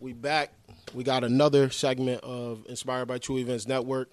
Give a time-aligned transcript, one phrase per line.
[0.00, 0.50] we back.
[0.94, 4.10] We got another segment of Inspired by True Events Network.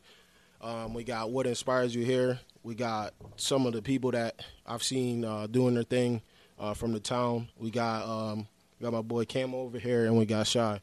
[0.61, 2.39] Um, we got what inspires you here.
[2.63, 6.21] We got some of the people that I've seen uh, doing their thing
[6.59, 7.47] uh, from the town.
[7.57, 8.47] We got um,
[8.79, 10.79] we got my boy Cam over here, and we got Shy.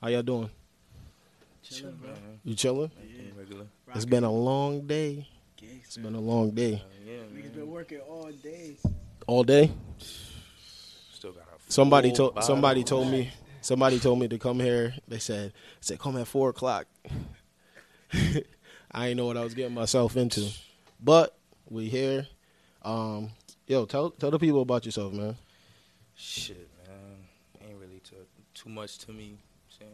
[0.00, 0.50] How y'all doing?
[1.62, 2.10] Chilling, bro.
[2.44, 2.90] You chilling?
[3.06, 3.22] Yeah.
[3.36, 3.66] Regular.
[3.94, 5.28] It's been a long day.
[5.60, 6.82] It's been a long day.
[7.04, 7.52] Yeah, Niggas man.
[7.52, 8.76] been working all day.
[9.26, 9.70] All day.
[9.98, 13.30] Still got a Somebody told somebody told me
[13.60, 14.94] somebody told me to come here.
[15.06, 16.86] They said said come at four o'clock.
[18.90, 20.48] I didn't know what I was getting myself into,
[21.02, 21.36] but
[21.68, 22.26] we here.
[22.82, 23.30] Um,
[23.66, 25.36] yo, tell tell the people about yourself, man.
[26.16, 27.68] Shit, man.
[27.68, 28.16] Ain't really too,
[28.54, 29.38] too much to me.
[29.78, 29.90] Saying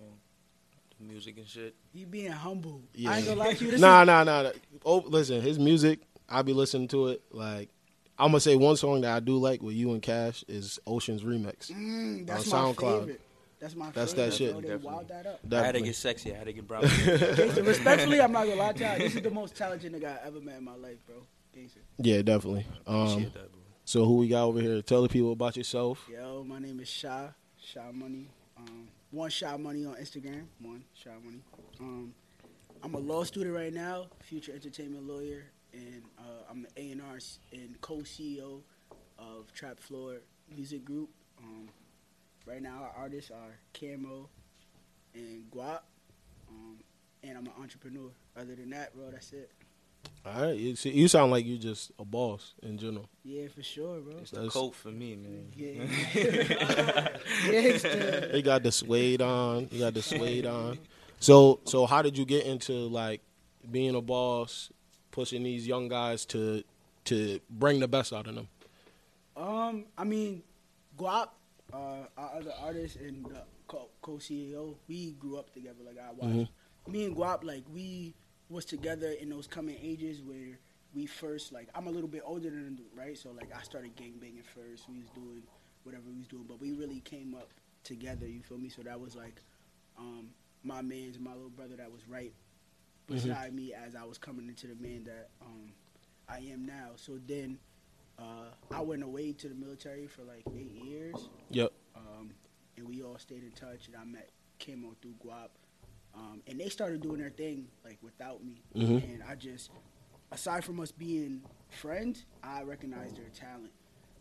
[0.99, 1.75] the music and shit.
[1.93, 2.83] He being humble.
[2.95, 3.11] Yeah.
[3.11, 3.71] I ain't gonna lie to you.
[3.73, 4.43] This Nah, is, nah, nah.
[4.43, 4.51] nah.
[4.85, 6.01] Oh, listen, his music.
[6.29, 7.23] I be listening to it.
[7.33, 7.69] Like
[8.19, 11.23] I'm gonna say one song that I do like with you and Cash is Ocean's
[11.23, 11.71] remix.
[11.73, 12.99] mm, that's on my SoundCloud.
[13.01, 13.21] favorite.
[13.65, 14.27] That's my That's favorite.
[14.31, 14.53] that shit.
[14.53, 14.61] Bro.
[14.61, 15.41] They wild that up.
[15.51, 16.35] I had to get sexy.
[16.35, 16.83] I had to get brown.
[16.83, 18.99] Gangsta, respectfully, I'm not gonna lie to you.
[18.99, 21.17] This is the most talented nigga I ever met in my life, bro.
[21.57, 21.79] Gangsta.
[21.97, 22.67] Yeah, definitely.
[22.87, 23.63] Um, Appreciate that, bro.
[23.87, 24.83] so who we got over here?
[24.83, 26.07] Tell the people about yourself.
[26.13, 27.29] Yo, my name is Sha.
[27.57, 28.29] Sha Money.
[28.59, 30.45] Um, one Sha Money on Instagram.
[30.61, 31.41] One Sha Money.
[31.81, 32.13] Um,
[32.83, 37.19] I'm a law student right now, future entertainment lawyer, and uh, I'm the A&R
[37.51, 38.61] and co-CEO
[39.19, 40.17] of Trap Floor
[40.55, 41.09] Music Group.
[41.43, 41.71] Um,
[42.47, 44.29] right now, our artists are Camo
[45.15, 45.81] and Guap,
[46.49, 46.79] um,
[47.23, 48.11] and I'm an entrepreneur.
[48.37, 49.51] Other than that, bro, that's it.
[50.27, 53.09] All right, you, see, you sound like you're just a boss in general.
[53.25, 54.17] Yeah, for sure, bro.
[54.19, 55.53] It's the That's- coat for me, man.
[55.55, 55.85] Yeah.
[57.45, 58.31] Gangsta.
[58.33, 59.69] They got the suede on.
[59.71, 60.79] You got the suede on.
[61.21, 63.21] So, so how did you get into like
[63.71, 64.71] being a boss,
[65.11, 66.65] pushing these young guys to
[67.05, 68.49] to bring the best out of them?
[69.37, 70.43] Um, I mean,
[70.99, 71.29] Guap,
[71.73, 75.83] uh, our other artist and the co- co-CEO, we grew up together.
[75.85, 76.51] Like I watched
[76.89, 78.15] me and Guap, like we
[78.49, 80.59] was together in those coming ages where
[80.95, 83.17] we first like I'm a little bit older than him, right?
[83.17, 84.89] So like I started gang banging first.
[84.89, 85.43] We was doing
[85.83, 87.51] whatever we was doing, but we really came up
[87.83, 88.27] together.
[88.27, 88.69] You feel me?
[88.69, 89.41] So that was like
[89.99, 90.29] um,
[90.63, 92.33] my man's my little brother that was right
[93.07, 95.73] beside me as I was coming into the man that um,
[96.29, 96.91] I am now.
[96.97, 97.59] So then
[98.19, 101.73] uh, I went away to the military for like eight years, Yep.
[101.97, 102.31] um,
[102.77, 103.89] and we all stayed in touch.
[103.89, 104.31] And I met
[104.65, 105.49] Camo through Guap,
[106.15, 108.63] um, and they started doing their thing like without me.
[108.75, 109.03] Mhm.
[109.15, 109.71] And I just,
[110.33, 113.73] aside from us being friends, I recognized their talent.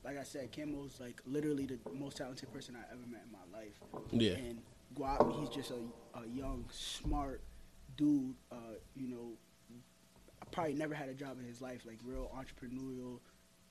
[0.03, 3.57] Like I said, Camo's like literally the most talented person I ever met in my
[3.57, 3.79] life.
[4.11, 4.33] Yeah.
[4.33, 4.61] And
[4.95, 7.41] Guap, he's just a, a young, smart
[7.95, 8.35] dude.
[8.51, 8.55] Uh,
[8.95, 9.37] you know,
[10.41, 11.85] I probably never had a job in his life.
[11.85, 13.19] Like real entrepreneurial,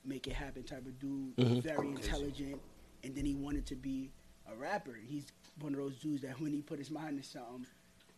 [0.05, 1.35] make it happen type of dude.
[1.37, 1.61] Mhm.
[1.63, 2.61] Very intelligent,
[3.03, 4.11] and then he wanted to be
[4.51, 4.95] a rapper.
[4.95, 5.25] He's
[5.59, 7.65] one of those dudes that when he put his mind to something,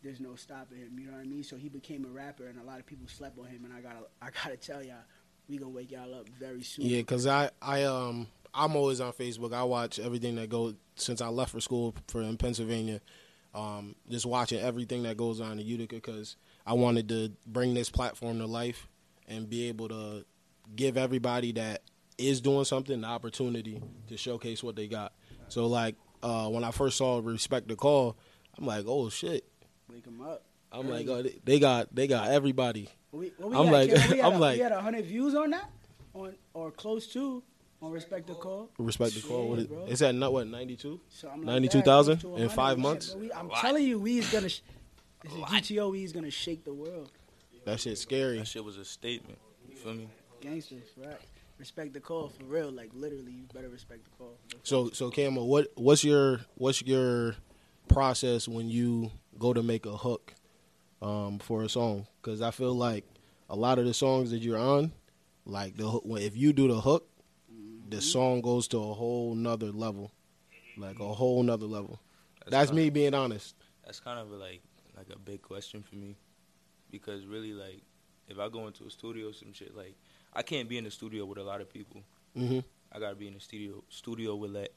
[0.03, 0.97] there's no stopping him.
[0.99, 1.43] You know what I mean?
[1.43, 3.65] So he became a rapper, and a lot of people slept on him.
[3.65, 5.03] And I gotta, I gotta tell y'all,
[5.47, 6.85] we gonna wake y'all up very soon.
[6.85, 9.53] Yeah, cause I I um I'm always on Facebook.
[9.53, 13.01] I watch everything that goes since I left for school for in Pennsylvania.
[13.53, 16.35] Um, just watching everything that goes on in Utica because
[16.65, 18.87] I wanted to bring this platform to life
[19.27, 20.25] and be able to
[20.75, 21.81] give everybody that
[22.17, 25.13] is doing something the opportunity to showcase what they got.
[25.49, 28.15] So like uh, when I first saw Respect the Call,
[28.57, 29.45] I'm like, oh shit.
[29.91, 30.43] Wake him up.
[30.71, 32.89] I'm like, oh, they- they got they got everybody.
[33.11, 34.11] We, what we I'm had, like- Kim?
[34.11, 35.69] we had I'm a, like- we had hundred views on that,
[36.13, 37.43] on or close to,
[37.81, 38.69] on respect the call.
[38.77, 39.49] Respect the Call.
[39.49, 39.85] What Yeah, is, bro.
[39.87, 40.99] it's at not what 92.
[41.09, 43.11] Something like 92,000 that, close to in five months?
[43.11, 43.21] bro.
[43.21, 44.49] We- I'm telling you, we is gonna.
[44.49, 44.61] Sh-
[45.23, 45.91] this is GTO.
[45.91, 47.11] We is gonna shake the world.
[47.65, 48.37] That shit's scary.
[48.39, 49.39] That shit was a statement.
[49.69, 50.07] You feel me?
[50.49, 51.17] Gangsters, right?
[51.57, 52.71] Respect the call for real.
[52.71, 54.37] Like literally, you better respect the call.
[54.63, 57.35] So so Camo, what what's your what's your
[57.87, 60.33] process when you go to make a hook
[61.01, 62.07] um, for a song?
[62.21, 63.05] Because I feel like
[63.49, 64.91] a lot of the songs that you're on,
[65.45, 67.07] like the hook, if you do the hook,
[67.89, 70.11] the song goes to a whole nother level,
[70.77, 71.99] like a whole nother level.
[72.47, 73.55] That's kinda- me being honest.
[73.85, 74.61] That's kind of like
[74.97, 76.17] like a big question for me,
[76.91, 77.81] because really like
[78.27, 79.95] if I go into a studio or some shit like
[80.35, 82.03] I can't be in the studio with a lot of people.
[82.35, 82.59] hmm
[82.91, 84.73] I gotta be in the studio studio with like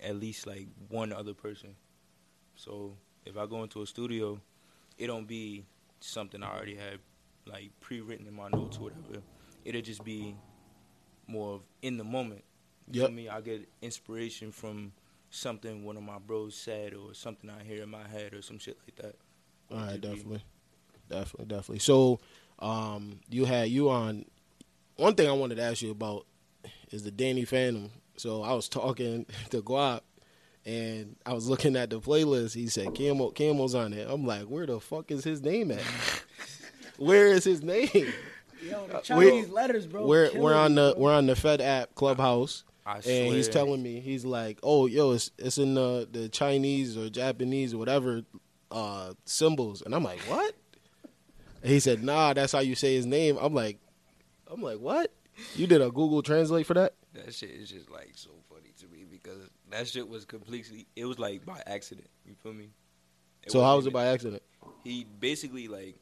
[0.00, 1.74] at least like one other person.
[2.56, 4.40] So if I go into a studio,
[4.98, 5.64] it don't be
[6.00, 6.98] something I already had
[7.46, 9.22] like pre-written in my notes or whatever.
[9.64, 10.34] It'll just be
[11.26, 12.44] more of in the moment.
[12.90, 13.08] You Yep.
[13.08, 13.28] feel me?
[13.28, 14.92] I get inspiration from
[15.30, 18.58] something one of my bros said or something I hear in my head or some
[18.58, 19.14] shit like that.
[19.70, 20.44] All right, It'd be- definitely,
[21.08, 21.78] definitely, definitely.
[21.78, 22.20] So,
[22.58, 24.26] um, you had you on.
[24.96, 26.26] One thing I wanted to ask you about
[26.90, 27.90] is the Danny Phantom.
[28.16, 30.00] So I was talking to Guap,
[30.64, 32.54] and I was looking at the playlist.
[32.54, 34.06] He said Camo Camo's on it.
[34.08, 35.80] I'm like, where the fuck is his name at?
[36.98, 37.88] where is his name?
[38.64, 40.06] Yo, the Uh, Chinese we- letters, bro.
[40.06, 41.02] we're killing we're on the bro.
[41.02, 45.12] we're on the Fed app Clubhouse, I and he's telling me he's like, oh yo,
[45.12, 48.22] it's it's in the the Chinese or Japanese or whatever
[48.70, 50.54] uh, symbols, and I'm like, what?
[51.62, 53.36] And he said, nah, that's how you say his name.
[53.40, 53.78] I'm like,
[54.52, 55.12] I'm like, what?
[55.56, 56.94] You did a Google Translate for that?
[57.14, 60.86] That shit is just like so funny to me because that shit was completely.
[60.94, 62.08] It was like by accident.
[62.26, 62.68] You feel me?
[63.48, 64.42] so how wasn't was it by accident?
[64.84, 65.96] He basically like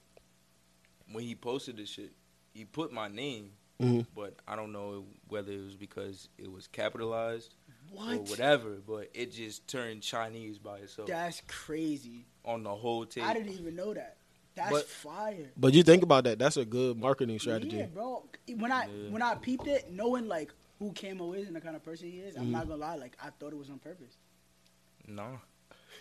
[1.13, 2.13] when he posted this shit,
[2.55, 4.07] he put my name, Mhm.
[4.15, 7.55] but I don't know whether it was because it was capitalized
[7.97, 8.77] or whatever.
[8.87, 12.27] But it just turned Chinese by itself That's crazy.
[12.45, 13.25] on the whole tape.
[13.25, 14.17] I didn't even know that.
[14.55, 15.51] That's But- fire.
[15.57, 17.77] But you think about that, that's a good marketing strategy.
[17.79, 18.25] Yeah, bro.
[18.57, 19.11] When I Yeah.
[19.11, 22.19] when I peeped it, knowing like who Camo is and the kind of person he
[22.19, 22.43] is, Mm-hmm.
[22.43, 22.97] I'm not gonna lie.
[22.97, 24.17] Like I thought it was on purpose.
[25.07, 25.41] no.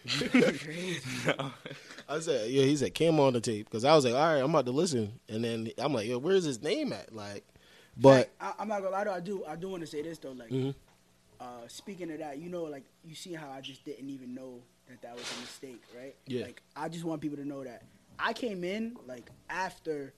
[0.08, 1.02] Crazy.
[2.08, 4.40] I said, yeah, he said Cam on the tape because I was like, all right,
[4.42, 7.14] I'm about to listen, and then I'm like, yo, where's his name at?
[7.14, 7.44] Like,
[7.98, 9.04] but Like, I, I'm not gonna lie.
[9.04, 9.44] Though I do.
[9.46, 10.32] I do want to say this though.
[10.32, 10.74] Like, Mhm.
[11.40, 14.62] uh, speaking of that, you know, like you see how I just didn't even know
[14.88, 16.16] that that was a mistake, right?
[16.28, 16.46] Yeah.
[16.46, 17.84] Like I just want people to know that
[18.20, 20.14] I came in like after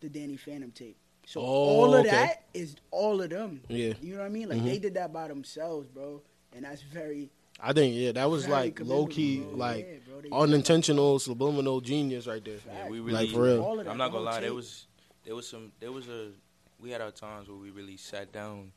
[0.00, 0.96] the Danny Phantom tape.
[1.26, 2.10] So Oh, all of okay.
[2.10, 3.60] that is all of them.
[3.68, 3.94] Yeah.
[4.00, 4.48] You know what I mean?
[4.48, 4.64] Like Mhm.
[4.64, 6.22] they did that by themselves, bro.
[6.54, 9.50] And that's very I think yeah, that was like low key, bro.
[9.56, 12.58] like Yeah, bro, they did unintentional, subliminal genius right there.
[12.66, 13.12] Yeah, we really.
[13.26, 13.62] Like, for real.
[13.62, 14.40] All of that, I'm not gonna whole lie.
[14.40, 14.86] There was,
[15.24, 16.32] there was some, there was a,
[16.78, 18.72] we had our times where we really sat down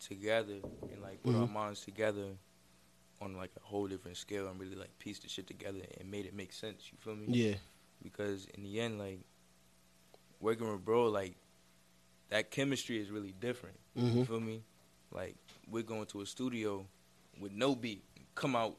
[0.00, 0.54] together
[0.90, 1.52] and like put our Mhm.
[1.52, 2.36] minds together
[3.20, 6.24] on like a whole different scale and really like pieced the shit together and made
[6.26, 6.90] it make sense.
[6.90, 7.26] You feel me?
[7.28, 7.56] Yeah,
[8.02, 9.20] Because in the end, like
[10.40, 11.34] working with bro, like
[12.28, 13.76] that chemistry is really different.
[13.96, 14.62] You hmm feel me?
[15.12, 15.36] Like
[15.68, 16.86] we're going to a studio
[17.40, 18.04] with no beat,
[18.34, 18.76] come out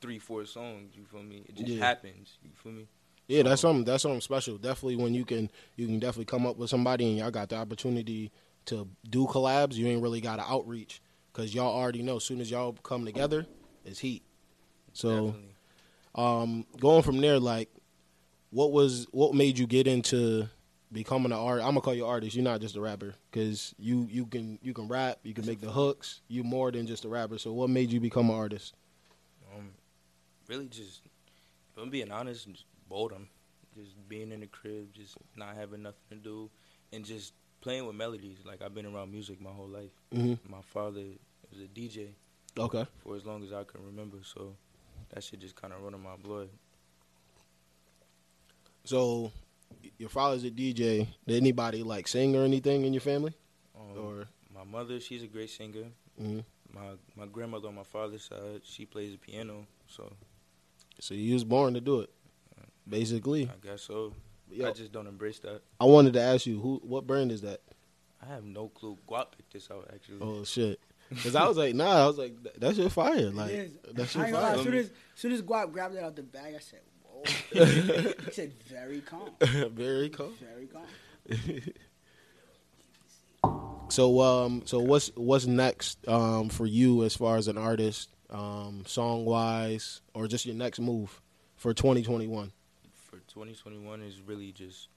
[0.00, 0.94] three, four songs.
[0.96, 1.44] You feel me?
[1.48, 1.84] It just Yeah.
[1.84, 2.38] happens.
[2.42, 2.86] You feel me?
[3.28, 3.42] yeah.
[3.42, 3.84] That's something.
[3.84, 4.58] That's something special.
[4.58, 7.56] Definitely when you can, you can definitely come up with somebody and y'all got the
[7.56, 8.30] opportunity
[8.66, 9.74] to do collabs.
[9.74, 11.00] You ain't really got to outreach
[11.32, 12.16] because y'all already know.
[12.16, 13.46] As soon as y'all come together,
[13.84, 14.22] it's heat.
[14.92, 15.26] So.
[15.26, 15.54] Definitely.
[16.14, 17.68] um, going from there, like,
[18.50, 20.48] what was what made you get into
[20.92, 21.60] becoming an art?
[21.60, 22.34] I'm gonna call you artist.
[22.36, 25.60] You're not just a rapper because you you can you can rap, you can make
[25.60, 26.20] the hooks.
[26.28, 27.38] You're more than just a rapper.
[27.38, 28.74] So what made you become an artist?
[29.54, 29.70] Um,
[30.48, 31.02] really just,
[31.74, 33.28] if I'm being honest, just boredom.
[33.76, 36.50] Just being in the crib, just not having nothing to do,
[36.94, 38.38] and just playing with melodies.
[38.46, 39.90] Like I've been around music my whole life.
[40.14, 40.50] Mm-hmm.
[40.50, 41.02] My father
[41.50, 42.14] was a DJ
[42.58, 42.86] Okay.
[43.02, 44.56] for as long as I can remember, so
[45.12, 46.48] that shit just kind of run in my blood.
[48.86, 49.32] So
[49.98, 51.06] your father's a DJ.
[51.26, 53.34] Did anybody like sing or anything in your family?
[53.78, 55.86] Um, Or my mother, she's a great singer.
[56.20, 56.44] mhm.
[56.72, 59.66] My my grandmother on my father's side, she plays the piano.
[59.88, 60.12] So
[61.00, 62.10] so you was born to do it,
[62.88, 63.48] basically.
[63.50, 64.12] I guess so.
[64.50, 65.62] Yo, I just don't embrace that.
[65.80, 67.60] I wanted to ask you who what brand is that?
[68.22, 68.96] I have no clue.
[69.08, 70.18] Guap picked this out actually.
[70.20, 70.78] Oh shit.
[71.08, 73.30] Because I was like, nah, I was like, that's your fire.
[73.30, 74.58] Like, that's I your ain't gonna lie, fire.
[74.58, 76.80] as soon as, soon as Guap grabbed it out the bag, I said,
[77.52, 77.64] "Whoa!"
[78.24, 80.32] he said, "Very calm, Very cool.
[80.40, 80.86] very calm."
[83.88, 88.82] So um so what's what's next um for you as far as an artist um
[88.86, 91.20] song wise or just your next move
[91.56, 92.52] for 2021?
[92.92, 94.88] for 2021 is really just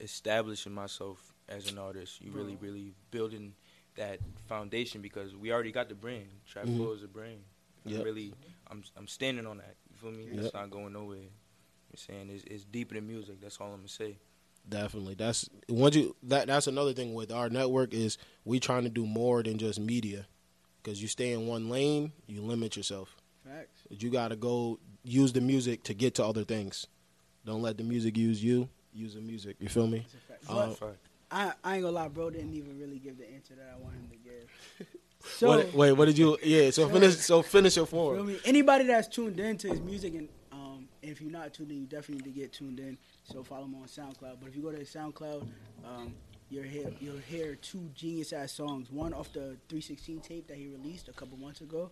[0.00, 2.20] establishing myself as an artist.
[2.20, 3.54] You really, really building
[3.94, 4.18] that
[4.48, 6.26] foundation because we already got the brand.
[6.46, 6.76] Trap Mhm.
[6.76, 7.44] Flow is a brand.
[7.86, 8.34] I'm Really,
[8.68, 9.76] I'm I'm standing on that.
[9.88, 10.24] You feel me?
[10.32, 10.44] Yep.
[10.44, 11.30] It's not going nowhere.
[11.94, 13.40] I'm saying it's, it's deeper than music.
[13.40, 14.16] That's all I'm gonna say.
[14.68, 15.14] Definitely.
[15.14, 19.06] That's once you that that's another thing with our network is we trying to do
[19.06, 20.26] more than just media.
[20.82, 23.14] Cuz you stay in one lane, you limit yourself.
[23.44, 23.82] Facts.
[23.90, 26.88] You got to go use the music to get to other things.
[27.44, 28.68] Don't let the music use you.
[28.92, 29.56] Use the music.
[29.60, 29.98] You feel me?
[29.98, 30.44] That's a fact.
[30.48, 30.98] But Fact.
[31.30, 32.30] I, I ain't gonna lie, bro.
[32.30, 34.88] Didn't even really give the answer that I wanted him to give.
[35.36, 36.38] So, what, wait, what did you?
[36.42, 36.70] Yeah.
[36.70, 37.16] So finish.
[37.18, 38.26] So finish your feel form.
[38.26, 38.38] me?
[38.44, 40.34] Anybody that's tuned in to his music, and um,
[41.10, 42.96] if you're not tuned in, you definitely need to get tuned in.
[43.24, 44.36] So follow him on SoundCloud.
[44.40, 45.46] But if you go to SoundCloud,
[45.84, 46.14] um,
[46.50, 48.90] you'll hear you'll hear two genius ass songs.
[48.90, 51.90] One off the 316 tape that he released a couple months ago,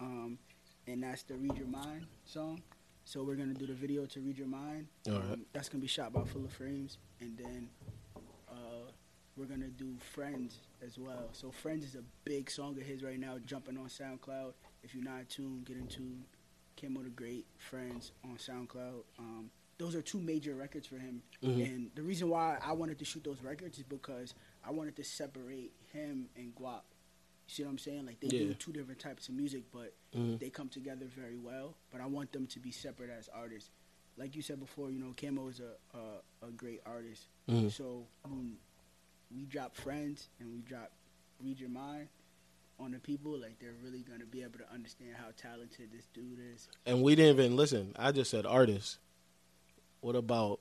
[0.00, 0.38] um,
[0.86, 2.62] and that's the Read Your Mind song.
[3.04, 4.86] So we're gonna do the video to Read Your Mind.
[5.08, 5.44] All Um.
[5.52, 7.68] That's gonna be shot by Full of Frames, and then
[8.48, 8.90] uh,
[9.36, 11.28] we're gonna do Friends as well.
[11.32, 14.54] So Friends is a big song of his right now, jumping on SoundCloud.
[14.82, 16.24] If you're not tuned, get in tune.
[16.84, 19.02] Camo the Great, Friends on SoundCloud.
[19.18, 21.22] Um, those are two major records for him.
[21.42, 21.64] Mhm.
[21.66, 25.04] And the reason why I wanted to shoot those records is because I wanted to
[25.04, 26.82] separate him and Guap
[27.46, 28.06] You see what I'm saying?
[28.06, 28.38] Like they Yeah.
[28.46, 30.38] do two different types of music, but Mhm.
[30.38, 31.76] they come together very well.
[31.90, 33.68] But I want them to be separate as artists.
[34.16, 37.26] Like you said before, you know, Camo is a a, a great artist.
[37.46, 37.70] Mhm.
[37.70, 38.56] So when
[39.30, 40.90] we drop friends and we drop
[41.38, 42.08] read your mind
[42.78, 46.38] on the people, like they're really gonna be able to understand how talented this dude
[46.54, 46.68] is.
[46.86, 47.94] And we didn't even listen.
[47.98, 48.98] I just said artists.
[50.00, 50.60] What about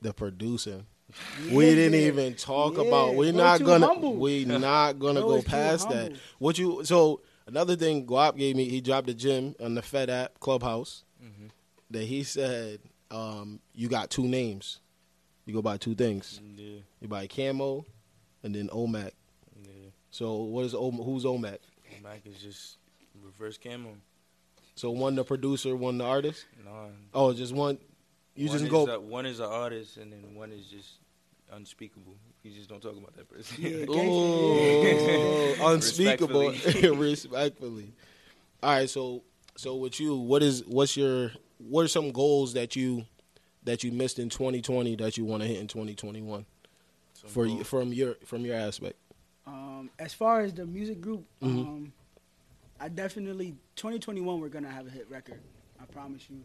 [0.00, 0.86] the producing?
[1.50, 2.06] we didn't Yeah.
[2.08, 3.14] even talk Yeah, about.
[3.14, 3.86] We're bro not gonna.
[3.86, 4.16] humble.
[4.16, 6.12] We not gonna Bro go past that.
[6.38, 6.84] What you?
[6.84, 8.68] So another thing, Guap gave me.
[8.68, 11.04] He dropped a gym on the Fed app Clubhouse.
[11.22, 11.50] Mhm.
[11.90, 12.80] That he said,
[13.12, 14.80] um, you got two names.
[15.44, 16.40] You go by two things.
[16.56, 17.86] Yeah, You buy Camo,
[18.42, 19.12] and then Omac.
[20.10, 20.16] Yeah.
[20.18, 21.58] So what is Om- Who's Omac?
[22.02, 22.76] Mac is just
[23.24, 23.90] reverse camo.
[24.74, 26.44] So one the producer, one the artist.
[26.64, 26.86] Nah.
[27.14, 27.78] Oh, just one.
[28.34, 28.86] You one just go.
[28.86, 30.88] A, one is an artist, and then one is just
[31.52, 32.14] unspeakable.
[32.42, 33.56] You just don't talk about that person.
[33.58, 36.50] Yeah, Oh, unspeakable.
[36.50, 36.90] Respectfully.
[36.96, 37.92] Respectfully.
[38.62, 39.22] All right, so
[39.56, 43.04] so with you, what is what's your what are some goals that you
[43.64, 46.44] that you missed in 2020 that you want to hit in 2021
[47.14, 47.66] Some for you goals.
[47.66, 48.96] from your from your aspect?
[49.46, 51.46] Um, as far as the music group, Mhm.
[51.66, 51.92] um,
[52.80, 55.40] I definitely 2021 we're gonna have a hit record.
[55.80, 56.42] I promise you.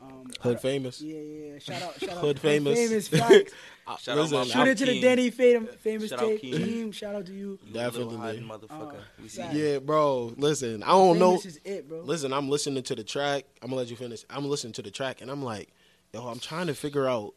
[0.00, 1.00] Um, Hood don't- famous.
[1.00, 1.58] Yeah, yeah, yeah.
[1.60, 2.76] Shout out, shout out, Hood famous.
[2.76, 3.08] famous.
[3.08, 3.52] Facts.
[3.86, 5.00] Uh, Shout out listen, Shoot I'm it to the Keem.
[5.00, 6.56] Denny famous Shout tape Keem.
[6.56, 6.92] team.
[6.92, 7.58] Shout out to you.
[7.64, 8.16] You Definitely.
[8.16, 8.96] hiding motherfucker.
[8.96, 10.32] Uh, we see Yeah, bro.
[10.36, 11.38] Listen, I don't know.
[11.38, 12.00] Famous is it, bro.
[12.00, 13.44] Listen, I'm listening to the track.
[13.62, 14.24] I'm gonna let you finish.
[14.28, 15.68] I'm listening to the track, and I'm like,
[16.12, 17.34] yo, I'm trying to figure out.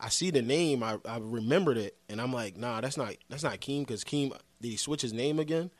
[0.00, 0.82] I see the name.
[0.82, 4.30] I, I remembered it, and I'm like, nah, that's not that's not Keem because Keem
[4.60, 5.70] did he switch his name again?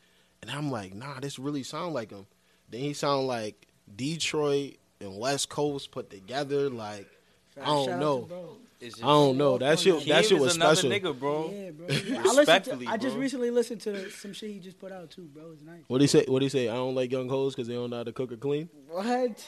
[0.41, 2.25] And I'm like, nah, this really sound like him.
[2.69, 6.69] Then he sound like Detroit and West Coast put together.
[6.69, 7.07] Like
[7.55, 7.67] Facts.
[7.67, 8.21] I don't know.
[8.21, 8.57] to bro.
[8.81, 9.57] It's just, I don't know.
[9.57, 11.11] That shit that shit was another special.
[11.11, 11.51] nigga, bro.
[11.53, 11.87] Yeah, bro.
[11.87, 13.21] Yeah, I, listened to, Respectfully, I just bro.
[13.21, 15.51] recently listened to some shit he just put out too, bro.
[15.51, 15.83] It's nice.
[15.87, 16.23] What do he say?
[16.27, 16.69] What do he say?
[16.69, 18.69] I don't like young hoes because they don't know how to cook or clean.
[18.87, 19.45] What?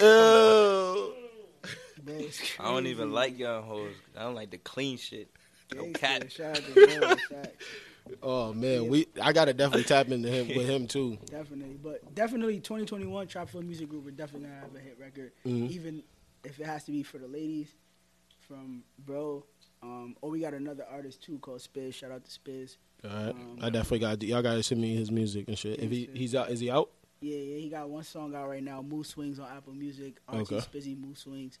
[0.00, 1.14] Oh.
[2.02, 2.14] Bro,
[2.60, 3.14] I don't even crazy.
[3.14, 3.94] like young hoes.
[4.16, 5.28] I don't like the clean shit.
[5.74, 6.30] No cat.
[6.32, 7.16] Shout out to bro.
[7.16, 7.64] Facts.
[8.22, 11.16] Oh man, we I gotta definitely tap into him with him too.
[11.26, 14.04] Definitely, but definitely 2021 Trap Flow Music Group.
[14.06, 15.70] We're definitely gonna have a hit record, Mhm.
[15.70, 16.02] even
[16.42, 17.68] if it has to be for the ladies.
[18.48, 19.44] From bro,
[19.82, 21.94] um, oh, we got another artist too called Spiz.
[21.94, 22.78] Shout out to Spiz.
[23.04, 25.78] All right, Um, I definitely got y'all gotta send me his music and shit.
[25.78, 26.90] If he he's out, is he out?
[27.20, 28.82] Yeah, yeah, he got one song out right now.
[28.82, 30.16] Moose Swings on Apple Music.
[30.32, 30.56] Okay.
[30.56, 31.58] Archie Spizzy Moose Swings.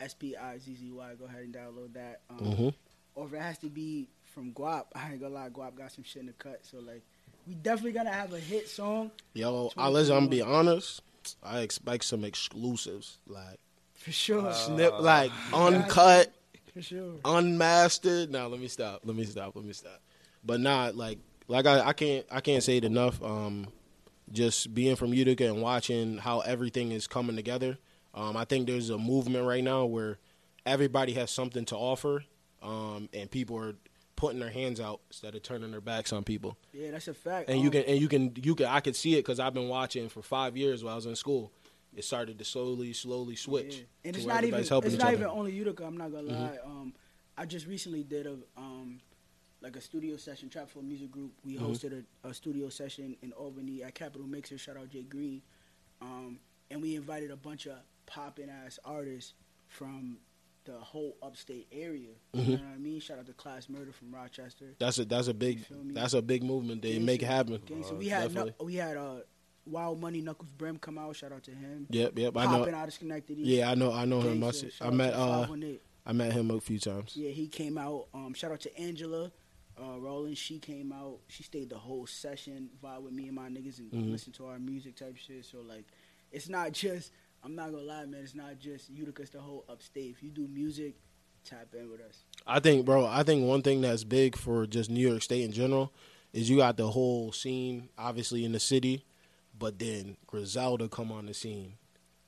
[0.00, 1.12] S P I Z Z Y.
[1.18, 2.20] Go ahead and download that.
[2.30, 2.68] Um, Mm-hmm.
[3.16, 6.04] Or if it has to be from Guap, I ain't gonna lie, Guap got some
[6.04, 6.60] shit in the cut.
[6.62, 7.02] So like,
[7.46, 10.16] we definitely gonna have a hit song Yo, I listen.
[10.16, 11.02] I'm be honest.
[11.42, 13.58] I expect some exclusives, like
[13.94, 14.46] for sure.
[14.46, 16.32] Uh, snip, like uncut,
[16.72, 17.14] for sure.
[17.24, 18.30] unmastered.
[18.30, 19.02] Now let me stop.
[19.04, 19.54] Let me stop.
[19.56, 20.00] Let me stop.
[20.44, 23.22] But not like like I, I can't I can't say it enough.
[23.22, 23.66] Um,
[24.32, 27.78] just being from Utica and watching how everything is coming together.
[28.14, 30.18] Um, I think there's a movement right now where
[30.66, 32.24] everybody has something to offer,
[32.62, 33.74] um, and people are
[34.16, 36.56] putting their hands out instead of turning their backs on people.
[36.72, 37.48] Yeah, that's a fact.
[37.48, 39.54] And you Um, can and you can you can I could see it because I've
[39.54, 41.52] been watching for five years while I was in school.
[41.96, 43.76] It started to slowly slowly switch.
[43.78, 43.82] Yeah.
[44.08, 44.90] And it's not even it's not other.
[44.90, 45.12] Mm-hmm.
[45.12, 45.84] even only Utica.
[45.84, 46.58] I'm not gonna lie.
[46.64, 46.94] Um,
[47.36, 49.00] I just recently did a um,
[49.62, 51.32] like a studio session, Trap for Music Group.
[51.44, 51.60] We Mhm.
[51.60, 54.56] hosted a, a studio session in Albany at Capitol Mixer.
[54.58, 55.42] Shout out Jay Green.
[56.00, 56.40] Um,
[56.70, 57.76] and we invited a bunch of
[58.06, 59.34] popping ass artists
[59.68, 60.18] from
[60.64, 62.10] the whole upstate area.
[62.32, 62.46] You Mhm.
[62.48, 63.00] know what I mean?
[63.00, 64.74] Shout out to Class Murder from Rochester.
[64.78, 65.94] That's a that's a big You feel me?
[65.94, 66.82] that's a big movement.
[66.82, 67.60] They make it happen.
[67.66, 68.54] Gang, so Uh, we had definitely.
[68.60, 69.20] no, we had uh,
[69.66, 71.14] Wild Money Knuckles Brim come out.
[71.16, 71.86] Shout out to him.
[71.90, 72.36] Yep, yep.
[72.36, 72.66] I know.
[72.74, 73.42] out of Schenectady.
[73.42, 73.92] Yeah, I know.
[73.92, 74.42] I know him.
[74.42, 74.54] I, Gangsta.
[74.54, 75.56] see, Shout I met to uh
[76.06, 77.14] I met him a few times.
[77.16, 78.08] Yeah, he came out.
[78.14, 79.30] Um, shout out to Angela
[79.80, 80.36] uh, Roland.
[80.38, 81.18] She came out.
[81.28, 84.10] She stayed the whole session, vibe with me and my niggas, and Mhm.
[84.12, 85.44] listen to our music type shit.
[85.44, 85.84] So like,
[86.32, 87.12] it's not just.
[87.42, 88.22] I'm not gonna lie, man.
[88.22, 89.22] It's not just Utica.
[89.22, 90.10] It's the whole upstate.
[90.10, 90.94] If you do music,
[91.42, 92.24] tap in with us.
[92.46, 93.06] I think, bro.
[93.06, 95.90] I think one thing that's big for just New York State in general
[96.34, 99.04] is you got the whole scene, obviously in the city,
[99.58, 101.78] but then Griselda come on the scene,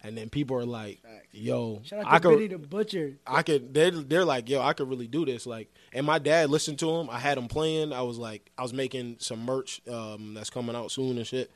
[0.03, 1.27] and then people are like, Facts.
[1.33, 3.19] "Yo, Shout I to could." Benny the Butcher.
[3.27, 3.73] I could.
[3.73, 5.47] They're they're like, yo, I could really do this.
[5.47, 7.09] Like, and my dad listened to him.
[7.11, 7.93] I had him playing.
[7.93, 11.51] I was like, I was making some merch um, that's coming out soon and shit.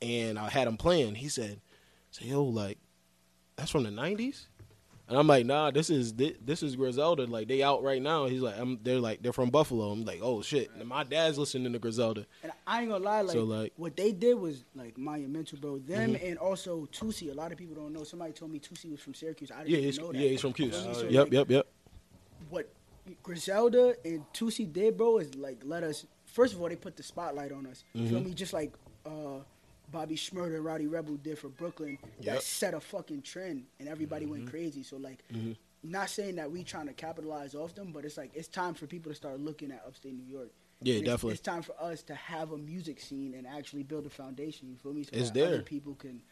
[0.00, 1.14] And I had him playing.
[1.14, 1.60] He said,
[2.10, 2.78] "Say, yo, like,
[3.56, 4.46] that's from the '90s."
[5.12, 7.26] And I'm like, nah, this is thi- this is Griselda.
[7.26, 8.24] Like, they out right now.
[8.28, 9.90] He's like, I'm, they're like, they're from Buffalo.
[9.90, 10.70] I'm like, oh shit.
[10.78, 12.24] And my dad's listening to Griselda.
[12.42, 15.78] And I ain't gonna lie, like, So, like- what they did was like monumental, bro.
[15.80, 16.30] Them Mhm.
[16.30, 17.30] and also Tusi.
[17.30, 18.04] A lot of people don't know.
[18.04, 19.50] Somebody told me Tusi was from Syracuse.
[19.50, 20.18] I didn't Yeah, even know that.
[20.18, 20.74] yeah, he's from Cuse.
[20.74, 21.66] So, yep, like, yep, yep.
[22.48, 22.72] what
[23.22, 27.02] Griselda and Tusi did, bro, is like let us first of all, they put the
[27.02, 27.84] spotlight on us.
[27.92, 28.32] You feel me?
[28.32, 28.72] Just like
[29.04, 29.40] uh,
[29.92, 32.34] Bobby Shmurda and Rowdy Rebel did for Brooklyn, Yep.
[32.34, 34.82] that set a fucking trend, and everybody went crazy.
[34.82, 35.56] So like, Mhm.
[35.82, 38.86] not saying that we trying to capitalize off them, but it's like it's time for
[38.86, 40.50] people to start looking at upstate New York.
[40.80, 41.32] Yeah, it's, definitely.
[41.34, 44.68] It's time for us to have a music scene and actually build a foundation.
[44.68, 45.04] You feel me?
[45.04, 45.62] So It's that other there.
[45.62, 46.22] people can.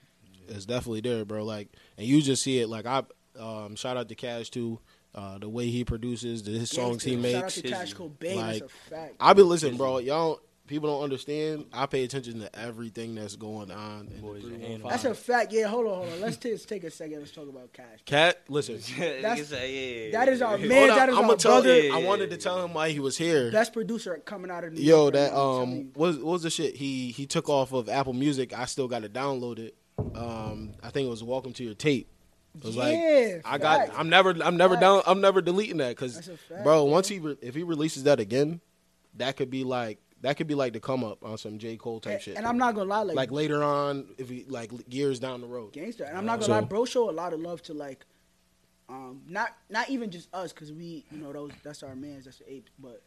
[0.49, 1.45] It's definitely there, bro.
[1.45, 2.69] Like, and you just see it.
[2.69, 3.05] Like, I
[3.39, 4.81] um, shout out to Cash too.
[5.15, 7.23] Uh, the way he produces, the, his songs he Gangsta.
[7.31, 7.55] Shout out makes.
[7.55, 8.37] to his- Cash Cobain.
[8.37, 9.15] like, that's a fact.
[9.21, 9.99] I be listening, bro.
[9.99, 10.41] Y'all
[10.71, 11.67] people don't understand.
[11.73, 14.09] I pay attention to everything that's going on.
[14.15, 15.53] In Boys the That's a fact.
[15.53, 16.21] Yeah, hold on, hold on.
[16.21, 17.19] Let's t- take a second.
[17.19, 17.99] Let's talk about Cash.
[18.07, 18.41] cat.
[18.49, 20.13] Listen, Nigga say, yeah.
[20.13, 20.71] that is our man.
[20.89, 21.53] Hold that is I'ma our tell.
[21.61, 21.81] brother.
[21.83, 21.95] Yeah.
[21.97, 23.51] I wanted to tell him why he was here.
[23.51, 25.15] Best producer coming out of New Yo, York.
[25.15, 26.77] right that now, I'm telling um, what was, what was the shit?
[26.77, 28.57] He he took off of Apple Music.
[28.57, 29.75] I still got to download it.
[30.15, 32.09] Um, I think it was Welcome to Your Tape.
[32.57, 33.87] It was like Yeah, I got.
[33.89, 33.93] facts.
[33.99, 34.31] I'm never.
[34.43, 34.81] I'm never Facts.
[34.83, 35.03] down.
[35.07, 36.85] I'm never deleting that because, That's a fact, bro.
[36.85, 38.61] Once he re- if he releases that again,
[39.17, 42.01] that could be like that could be like the come up on some J Cole
[42.01, 42.37] type And, shit.
[42.37, 45.47] and I'm not gonna lie, like, like later on, if he like years down the
[45.47, 45.73] road.
[45.73, 46.05] gangster.
[46.05, 46.85] And I'm not gonna So- lie, bro.
[46.85, 48.05] Show a lot of love to like,
[48.89, 52.39] um, not not even just us, cause we, you know, those that's our mans, that's
[52.39, 53.03] the apes, but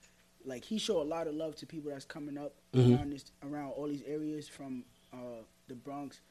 [0.45, 2.97] like he show a lot of love to people that's coming up Mhm.
[2.97, 6.21] around this, around all these areas from uh the Bronx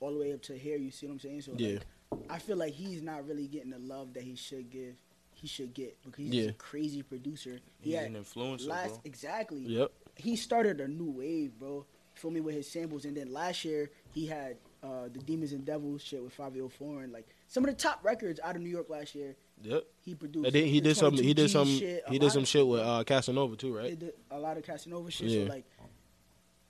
[0.00, 0.76] all the way up to here.
[0.76, 1.42] You see what I'm saying?
[1.42, 1.78] So Yeah.
[2.10, 4.96] like, I feel like he's not really getting the love that he should give.
[5.32, 6.50] He should get because he's Yeah.
[6.50, 7.60] a crazy producer.
[7.80, 9.00] He He's an influencer, last bro.
[9.04, 9.60] exactly.
[9.62, 9.92] Yep.
[10.16, 11.86] He started a new wave, bro.
[12.14, 15.64] Feel me with his samples, and then last year he had uh, the Demons and
[15.64, 18.88] Devils shit with Fabio Foreign, like some of the top records out of New York
[18.88, 19.34] last year.
[19.62, 19.84] Yep.
[20.02, 20.46] He produced.
[20.46, 21.14] And then he did some.
[21.14, 21.66] He did some.
[21.66, 23.98] shit, He did some of- shit with uh, Casanova too, They right?
[23.98, 25.28] did a lot of Casanova shit.
[25.28, 25.44] Yeah.
[25.46, 25.64] So like,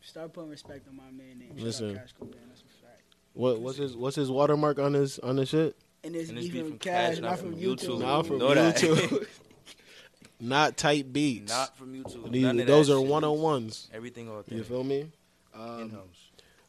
[0.00, 1.52] start putting respect on my man name.
[1.56, 1.90] Listen.
[1.90, 3.02] out Cash Cobain, that's a fact.
[3.34, 5.76] What what's his what's his watermark on his on his shit?
[6.04, 8.00] And it's And it's beef beef from from Cash, Cash, not from YouTube.
[8.00, 9.26] Not from YouTube.
[10.44, 11.50] Not tight beats.
[11.50, 12.30] Not from YouTube.
[12.30, 13.88] These- of those that are one on ones.
[13.92, 15.10] Everything You feel me?
[15.54, 16.00] Um,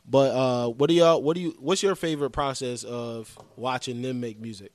[0.08, 1.22] but uh, what do y'all?
[1.22, 1.56] What do you?
[1.60, 4.72] What's your favorite process of watching them make music?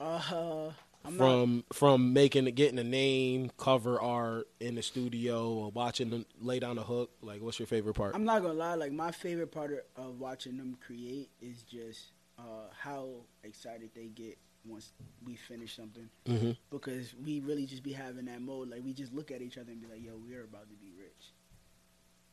[0.00, 0.72] Uh,
[1.04, 1.18] I'm not.
[1.18, 6.58] from from making getting a name, cover art in the studio, or watching them lay
[6.58, 7.10] down a hook.
[7.22, 8.14] Like, what's your favorite part?
[8.14, 8.74] I'm not gonna lie.
[8.74, 12.42] Like my favorite part of, of watching them create is just uh,
[12.78, 13.08] how
[13.44, 14.92] excited they get once
[15.24, 16.08] we finish something.
[16.26, 18.68] hmm because we really just be having that mode.
[18.68, 20.92] Like we just look at each other and be like, "Yo, we're about to be
[20.98, 21.32] rich."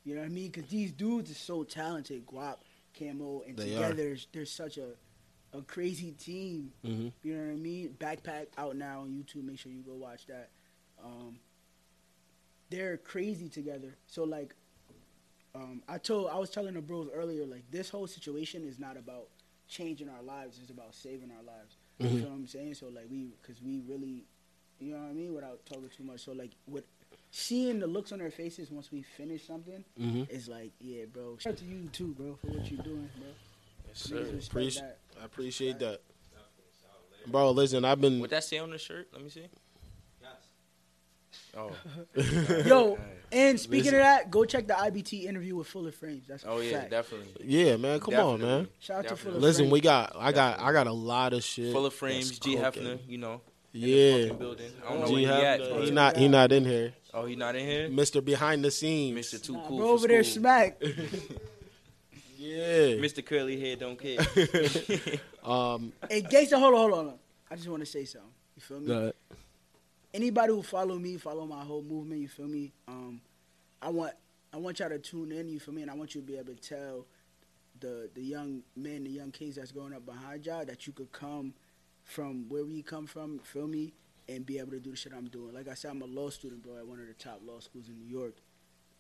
[0.04, 0.52] You know what I mean?
[0.52, 2.26] Because these dudes are so talented.
[2.26, 2.58] Guap,
[2.98, 4.92] Camo, and They together they're such a
[5.54, 6.72] a crazy team.
[6.84, 7.96] hmm You know what I mean?
[8.00, 9.44] Backpack out now on YouTube.
[9.46, 10.50] Make sure you go watch that.
[11.04, 11.40] Um,
[12.70, 13.96] they're crazy together.
[14.08, 14.54] So like,
[15.56, 18.98] um, I told I was telling the bros earlier, like this whole situation is not
[18.98, 19.30] about
[19.68, 20.60] changing our lives.
[20.62, 21.78] It's about saving our lives.
[21.99, 22.19] You Mhm.
[22.21, 22.73] feel what I'm saying?
[22.75, 24.25] So like we, because we really,
[24.79, 26.19] you know what I mean, without talking too much.
[26.21, 26.83] So like, what
[27.31, 31.38] seeing the looks on their faces once we finish something hmm is like, yeah, bro.
[31.38, 33.27] Shout out to you too, bro, for what you're doing, bro.
[33.88, 34.15] Yes, sir.
[34.19, 34.99] respect Appreciate- that.
[35.21, 36.01] I appreciate that,
[37.25, 37.49] bro.
[37.51, 38.19] Listen, I've been.
[38.19, 39.07] What that say on the shirt?
[39.12, 39.47] Let me see.
[40.21, 40.31] Yes.
[41.57, 41.71] Oh.
[42.67, 43.16] Yo, Alright.
[43.32, 43.96] And speaking Listen.
[43.96, 46.26] of that, go check the IBT interview with Fuller Frames.
[46.28, 46.92] That's Oh yeah, fact.
[46.92, 47.46] definitely.
[47.46, 48.00] Yeah, man.
[48.00, 48.68] Come on, man.
[48.80, 49.72] Shout out to Fuller Listen, Frames.
[49.74, 50.16] we got.
[50.18, 50.60] I got.
[50.60, 51.72] I got a lot of shit.
[51.74, 52.38] Fuller frames.
[52.40, 52.84] G cooking.
[52.84, 53.42] Hefner, you know.
[53.74, 54.24] Yeah.
[54.24, 54.72] fucking building.
[54.86, 55.60] I don't know where he at.
[55.62, 56.18] Hefner, he not.
[56.18, 56.94] He not in here.
[57.13, 57.90] Oh, he not in here.
[57.90, 59.16] Mister behind the scenes.
[59.16, 60.82] Mister Too Nah, Cool bro for over there smack.
[62.40, 62.96] Yeah.
[62.98, 64.20] Mister Curly Head don't care.
[65.44, 65.94] Um.
[66.10, 67.20] hey, Gangsta, hold on, hold on, hold on.
[67.50, 68.30] I just want to say something.
[68.56, 69.12] You feel me?
[70.17, 72.21] Anybody who follow me, follow my whole movement.
[72.21, 72.73] You feel me?
[72.88, 73.21] Um,
[73.84, 74.13] I want,
[74.51, 75.47] I want y'all to tune in.
[75.47, 75.84] You feel me?
[75.84, 77.06] And I want you to be able to tell
[77.80, 81.12] the the young men, the young kids that's growing up behind y'all that you could
[81.12, 81.53] come
[82.03, 83.38] from where we come from.
[83.43, 83.93] Feel me?
[84.27, 85.53] And be able to do the shit I'm doing.
[85.53, 87.88] Like I said, I'm a law student, bro, at one of the top law schools
[87.88, 88.34] in New York.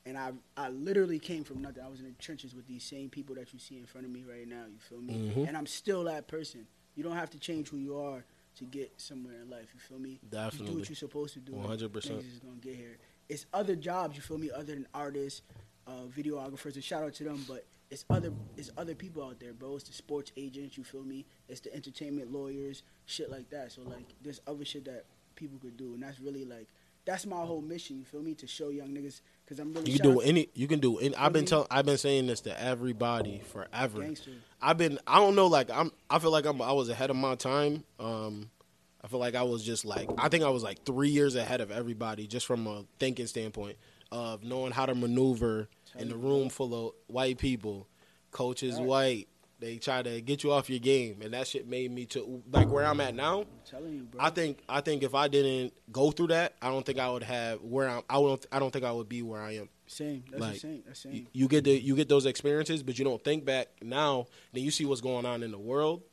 [0.05, 1.83] And I, I literally came from nothing.
[1.83, 4.13] I was in the trenches with these same people that you see in front of
[4.13, 4.65] me right now.
[4.71, 5.33] You feel me?
[5.35, 5.47] Mhm.
[5.47, 6.67] And I'm still that person.
[6.95, 8.23] You don't have to change who you are
[8.57, 9.67] to get somewhere in life.
[9.73, 10.19] You feel me?
[10.53, 11.53] You do what you're supposed to do.
[11.53, 11.91] 100%.
[11.91, 12.97] Things is gonna get here.
[13.29, 14.15] It's other jobs.
[14.15, 14.51] You feel me?
[14.51, 15.41] Other than artists,
[15.85, 16.75] uh, videographers.
[16.75, 19.75] And shout out to them, but it's other it's other people out there, bro.
[19.75, 20.77] It's the sports agents.
[20.77, 21.25] You feel me?
[21.47, 23.71] It's the entertainment lawyers, shit like that.
[23.71, 26.67] So like, there's other shit that people could do, and that's really like
[27.05, 27.97] that's my whole mission.
[27.97, 28.33] You feel me?
[28.35, 30.49] To show young niggas because I'm really You can do any.
[30.53, 30.97] You can do.
[30.97, 31.67] Any, I've been telling.
[31.71, 34.01] I've been saying this to everybody forever.
[34.01, 34.31] gangster.
[34.61, 34.99] I've been.
[35.07, 35.47] I don't know.
[35.47, 35.91] Like I'm.
[36.09, 36.61] I feel like I'm.
[36.61, 37.83] I was ahead of my time.
[37.99, 38.49] Um,
[39.01, 40.09] I feel like I was just like.
[40.17, 43.77] I think I was like three years ahead of everybody, just from a thinking standpoint
[44.11, 47.87] of knowing how to maneuver in a room full of white people.
[48.31, 48.85] coaches Right.
[48.85, 49.27] white.
[49.59, 52.69] They try to get you off your game, and that shit made me to like
[52.69, 53.41] where I'm at now.
[53.41, 54.23] I'm telling you, bro.
[54.23, 57.23] I think I think if I didn't go through that, I don't think I would
[57.23, 58.03] have where I'm.
[58.07, 58.45] I don't.
[58.51, 59.69] I don't think I would be where I am.
[59.87, 60.23] same.
[60.29, 60.83] That's like, the same.
[60.85, 61.27] That's You, same.
[61.33, 64.27] you get the you get those experiences, but you don't think back now.
[64.53, 66.03] Then you see what's going on in the world.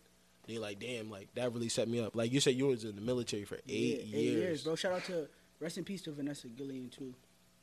[0.47, 2.17] Then you're like, damn, like that really set me up.
[2.17, 4.15] Like you said, you was in the military for eight, yeah, years.
[4.15, 4.75] eight years, bro.
[4.75, 5.29] Shout out to
[5.61, 7.13] rest in peace to Vanessa Guillen too.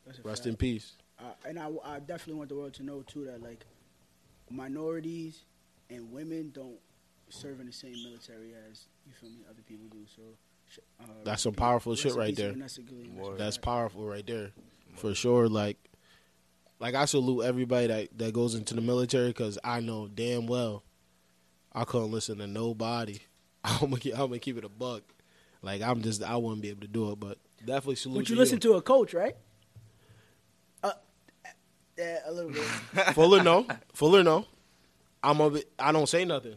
[0.06, 0.46] That's a Rest fact.
[0.48, 0.92] in peace.
[1.18, 3.64] Uh, and I, I definitely want the world to know too that like
[4.50, 5.42] minorities
[5.90, 6.78] and women don't
[7.28, 10.04] serve in the same military as you feel me other people do.
[10.14, 10.22] So
[11.00, 12.52] uh, That's some powerful shit right there.
[12.52, 12.82] Vanessa
[13.38, 14.50] That's powerful right there,
[14.96, 15.48] for sure.
[15.48, 15.78] Like,
[16.78, 20.82] like I salute everybody that that goes into the military because I know damn well
[21.74, 23.18] I couldn't listen to nobody.
[23.64, 25.02] I'm gonna keep, I'm gonna keep it a buck.
[25.62, 28.20] Like I'm just I wouldn't be able to do it, but definitely salute.
[28.20, 29.36] But you to listen to a coach, right?
[30.82, 30.92] Uh,
[31.96, 32.64] yeah, a little bit.
[33.14, 34.46] Fuller no, Fuller no.
[35.22, 36.56] I'm a bit, I don't say nothing.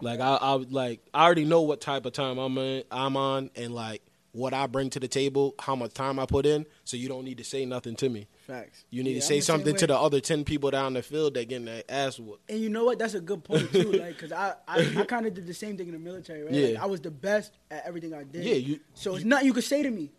[0.00, 3.50] Like I, I like I already know what type of time I'm in, I'm on,
[3.56, 6.66] and like what I bring to the table, how much time I put in.
[6.82, 8.26] So you don't need to say nothing to me.
[8.48, 8.84] Facts.
[8.90, 11.48] You need Yeah, to say something to the other ten people down the field that
[11.48, 12.50] getting their ass whooped.
[12.50, 12.98] And you know what?
[12.98, 13.92] That's a good point too.
[14.04, 16.52] Like, cause I, I, I kind of did the same thing in the military, right?
[16.52, 16.82] Like, Yeah.
[16.82, 18.44] I was the best at everything I did.
[18.44, 20.10] Yeah, you- So it's nothing you could say to me.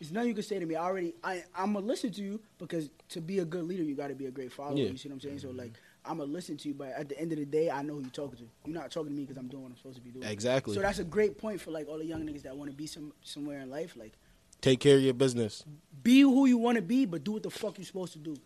[0.00, 0.76] It's nothing you could say to me.
[0.76, 3.94] I already, I, I'm gonna listen to you because to be a good leader, you
[3.94, 4.78] got to be a great follower.
[4.78, 4.86] Yeah.
[4.86, 5.40] You see what I'm saying?
[5.40, 7.82] So like, I'm gonna listen to you, but at the end of the day, I
[7.82, 8.44] know who you're talking to.
[8.64, 10.24] You're not talking to me because I'm doing what I'm supposed to be doing.
[10.26, 10.74] Exactly.
[10.74, 12.86] So that's a great point for like all the young niggas that want to be
[12.86, 13.96] some somewhere in life.
[13.96, 14.14] Like,
[14.62, 15.64] Take care of your business.
[16.02, 18.36] be who you want to be, but do what the fuck you're supposed to do.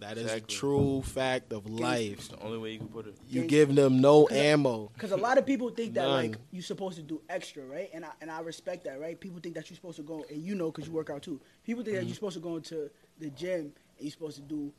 [0.00, 0.54] That is Exactly.
[0.56, 2.12] a true fact of life.
[2.14, 3.14] It's the only way you can put it.
[3.28, 4.90] You give them no ammo.
[4.94, 6.30] Because a lot of people think that None.
[6.30, 7.90] like you're supposed to do extra, right?
[7.92, 9.20] And I and I respect that, right?
[9.20, 11.38] People think that you're supposed to go, and you know, because you work out too.
[11.64, 12.08] People think that Mm-hmm.
[12.08, 14.72] you're supposed to go into the gym and you're supposed to do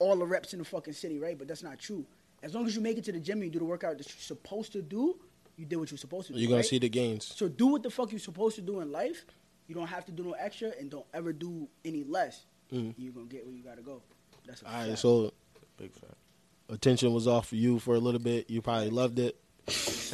[0.00, 1.38] all the reps in the fucking city, right?
[1.38, 2.04] But that's not true.
[2.42, 4.08] As long as you make it to the gym and you do the workout that
[4.08, 5.16] you're supposed to do,
[5.56, 6.38] you did what you're supposed to do.
[6.40, 6.64] You're gonna right?
[6.66, 7.32] see the gains.
[7.36, 9.24] So do what the fuck you're supposed to do in life.
[9.68, 12.44] You don't have to do no extra, and don't ever do any less.
[12.72, 12.94] Mhm.
[12.98, 14.02] You're gonna get where you gotta go.
[14.46, 15.32] That's a All right, so
[15.76, 16.14] Big fact.
[16.70, 18.48] attention was off for you for a little bit.
[18.50, 19.36] You probably loved it.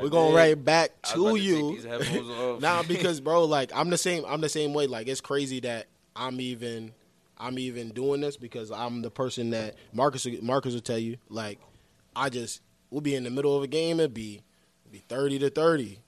[0.00, 0.36] We're going did.
[0.36, 1.54] right back to to you.
[1.72, 2.60] Take these headphones off.
[2.60, 4.24] Nah, because bro, like I'm the same.
[4.26, 4.86] I'm the same way.
[4.86, 6.92] Like it's crazy that I'm even,
[7.38, 10.26] I'm even doing this because I'm the person that Marcus.
[10.42, 11.16] Marcus will tell you.
[11.28, 11.58] Like
[12.14, 14.00] I just we'll be in the middle of a game.
[14.00, 14.42] It'd be,
[14.84, 16.00] it'd be thirty to thirty.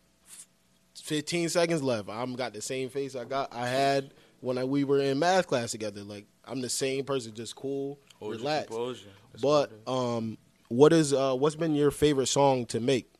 [1.02, 2.08] 15 seconds left.
[2.10, 5.46] I'm got the same face I got I had when I, we were in math
[5.46, 6.02] class together.
[6.02, 8.70] Like I'm the same person, just cool, Hold relaxed.
[8.70, 9.80] But what it is.
[9.86, 10.38] um,
[10.68, 13.10] what is uh, what's been your favorite song to make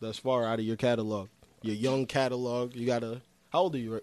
[0.00, 1.28] thus far out of your catalog?
[1.62, 2.74] Your young catalog.
[2.74, 4.00] You got a how old are you?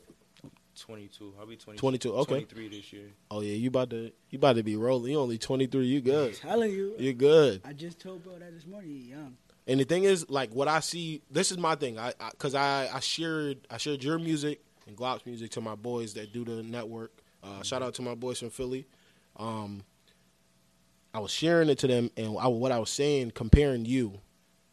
[0.88, 0.88] Rick?
[0.88, 1.34] 22.
[1.39, 2.30] I'll be 20, 22, okay.
[2.30, 3.10] 23 this year.
[3.32, 5.13] Oh yeah, you about to you about to be rolling.
[5.13, 5.86] You only 23.
[5.86, 6.36] You good?
[6.36, 6.93] telling you.
[6.98, 7.62] You good?
[7.63, 8.89] I just told bro that this morning.
[8.89, 9.38] He young.
[9.65, 11.98] And the thing is, like what I see, this is my thing.
[11.98, 16.13] I because I, I shared I shared your music and Guap's music to my boys
[16.15, 17.12] that do the network.
[17.41, 18.86] Uh, Shout out to my boys from Philly.
[19.38, 19.84] Um,
[21.13, 24.19] I was sharing it to them, and I, what I was saying, comparing you,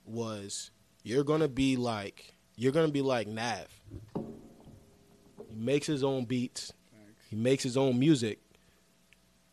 [0.04, 0.70] was
[1.02, 3.66] you're gonna be like you're gonna be like Nav.
[5.60, 6.72] He makes his own beats.
[7.28, 8.40] He makes his own music.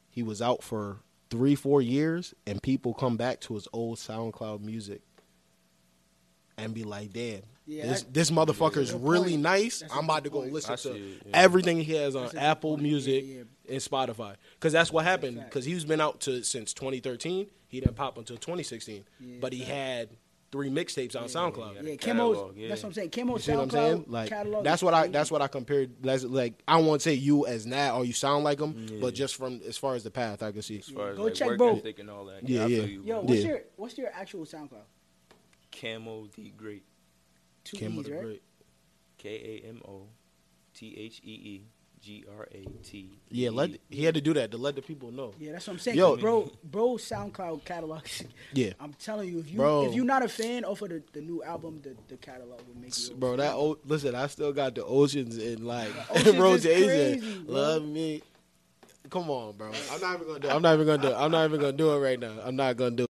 [0.10, 4.62] He was out for three, four years, and people come back to his old SoundCloud
[4.62, 5.02] music
[6.58, 9.42] and be like, "Damn, Yeah, this that- this motherfucker is really point.
[9.42, 9.80] nice.
[9.82, 10.54] That's a I'm about to go point.
[10.54, 11.32] listen I to see yeah.
[11.34, 12.84] everything he has on That's Apple point.
[12.84, 15.38] Music Yeah, and Spotify." Because that's what happened.
[15.40, 15.50] fact.
[15.50, 17.48] Because he's been out to since 2013.
[17.68, 20.10] He didn't pop until 2016, Yeah, but he had
[20.52, 21.76] three mixtapes on SoundCloud.
[21.76, 21.82] yeah.
[21.82, 22.70] Yeah, catalog, yeah.
[22.70, 23.10] That's what I'm saying.
[23.10, 24.04] Camo You see what I'm saying?
[24.04, 24.64] SoundCloud Like catalog.
[24.64, 26.02] that's what I that's what I compared.
[26.02, 29.00] That's like I won't say you as Nav or you sound like him, Yeah.
[29.02, 30.80] but just from as far as the path I can see.
[30.80, 31.80] As far as Go like check work both.
[31.80, 32.48] ethic and all that.
[32.48, 32.86] Yeah, I feel yeah.
[32.86, 33.48] You, Yo, what's Yeah.
[33.48, 34.86] your what's your actual SoundCloud?
[35.72, 36.84] Camo the Great.
[37.64, 38.24] Two Camo E's, the right?
[38.24, 38.44] Great.
[39.18, 40.08] K A M O
[40.74, 41.64] T H E E
[42.02, 43.20] G R A T.
[43.30, 45.34] Yeah, let he had to do that to let the people know.
[45.40, 45.98] Yeah, that's what I'm saying.
[45.98, 46.16] Yo.
[46.18, 48.04] bro, bro, SoundCloud catalog.
[48.54, 49.88] Yeah, I'm telling you, if you Bro.
[49.88, 52.98] if you're not a fan of the the new album, the, the catalog will make
[52.98, 53.16] you.
[53.16, 53.36] bro.
[53.36, 57.46] That o- listen, I still got the oceans and like Oceans is rotation.
[57.48, 58.22] Love me.
[59.10, 59.72] Come on, bro.
[59.92, 60.48] I'm not even gonna do.
[60.48, 60.52] It.
[60.54, 61.08] I'm not even gonna do.
[61.10, 61.16] It.
[61.18, 62.34] I'm not even gonna do it right now.
[62.44, 63.04] I'm not gonna do.
[63.04, 63.10] it.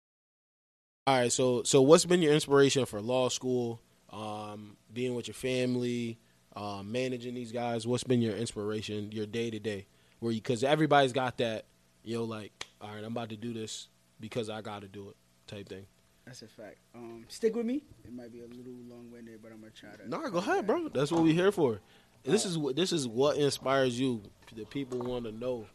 [1.06, 1.32] All right.
[1.32, 3.80] So so what's been your inspiration for law school?
[4.10, 6.18] Um, being with your family,
[6.56, 7.86] uh, managing these guys.
[7.86, 9.10] What's been your inspiration?
[9.12, 9.86] Your day to day,
[10.20, 11.64] where you because everybody's got that.
[12.04, 13.88] You know, like all right, I'm about to do this
[14.20, 15.86] because I got to do it type thing.
[16.26, 16.76] That's a fact.
[16.94, 17.82] Um, stick with me.
[18.04, 20.08] It might be a little long winded, but I'm gonna try to.
[20.08, 20.88] No, go ahead, bro.
[20.88, 21.80] That's what we're here for.
[22.24, 24.22] This is what this is what inspires you.
[24.54, 25.66] The people want to know.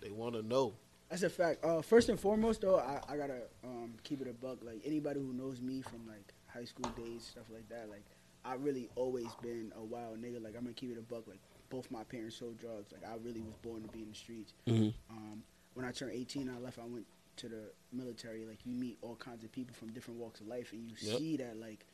[0.00, 0.74] They want to know.
[1.08, 1.64] That's a fact.
[1.64, 4.58] Uh, first and foremost, though, I, I gotta um, keep it a buck.
[4.62, 7.88] Like anybody who knows me from like high school days, stuff like that.
[7.88, 8.04] Like
[8.44, 10.42] I really always been a wild nigga.
[10.42, 11.26] Like I'm gonna keep it a buck.
[11.26, 12.92] Like both my parents sold drugs.
[12.92, 14.54] Like I really was born to be in the streets.
[14.66, 14.94] Mhm.
[15.10, 15.42] Um,
[15.74, 16.78] when I turned 18, I left.
[16.78, 18.44] I went to the military.
[18.44, 21.18] Like you meet all kinds of people from different walks of life, and you Yep.
[21.18, 21.84] see that like,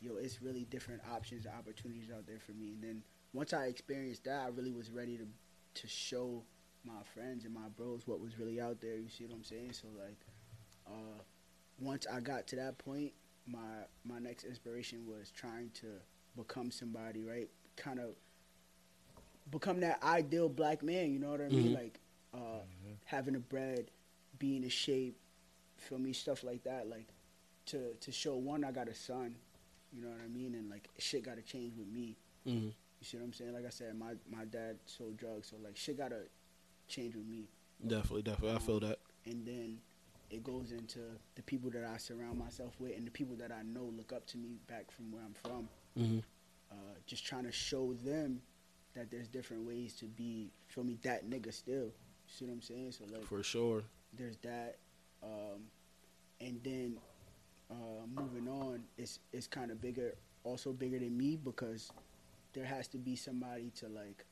[0.00, 2.72] yo, it's really different options and opportunities out there for me.
[2.72, 3.02] And then
[3.32, 5.26] once I experienced that, I really was ready to
[5.74, 6.44] to show
[6.84, 8.96] my friends and my bros what was really out there.
[8.96, 9.72] You see what I'm saying?
[9.72, 10.18] So like,
[10.86, 11.22] uh,
[11.78, 13.12] once I got to that point,
[13.46, 15.86] my my next inspiration was trying to
[16.36, 17.48] become somebody, right?
[17.76, 18.10] Kind of
[19.50, 21.12] become that ideal black man.
[21.12, 21.70] You know what I mean?
[21.70, 21.74] Mhm.
[21.74, 22.00] Like
[22.34, 22.60] uh,
[23.04, 23.90] having a bread,
[24.38, 25.18] being in shape,
[25.76, 26.88] feel me, stuff like that.
[26.88, 27.08] Like
[27.66, 29.36] to to show one, I got a son.
[29.92, 30.54] You know what I mean?
[30.54, 32.16] And like shit got to change with me.
[32.44, 33.52] hmm You see what I'm saying?
[33.52, 36.22] Like I said, my my dad sold drugs, so like shit got to
[36.88, 37.48] change with me.
[37.86, 38.56] Definitely, definitely.
[38.56, 38.98] I feel that.
[39.26, 39.78] and then
[40.32, 41.00] it goes into
[41.34, 44.26] the people that I surround myself with and the people that I know look up
[44.28, 45.68] to me back from where I'm from.
[45.96, 46.18] hmm
[46.70, 48.40] Uh, just trying to show them
[48.94, 51.84] that there's different ways to be, feel me, that nigga still.
[51.84, 51.92] You
[52.28, 52.92] see what I'm saying?
[52.92, 53.82] So like, For sure.
[54.16, 54.78] there's that,
[55.22, 55.60] um,
[56.40, 56.96] and then
[57.70, 60.14] uh, moving on, it's it's kind of bigger,
[60.44, 61.90] also bigger than me because
[62.54, 64.24] there has to be somebody to like.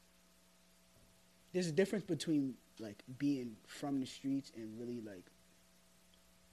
[1.53, 5.27] There's a difference between like being from the streets and really like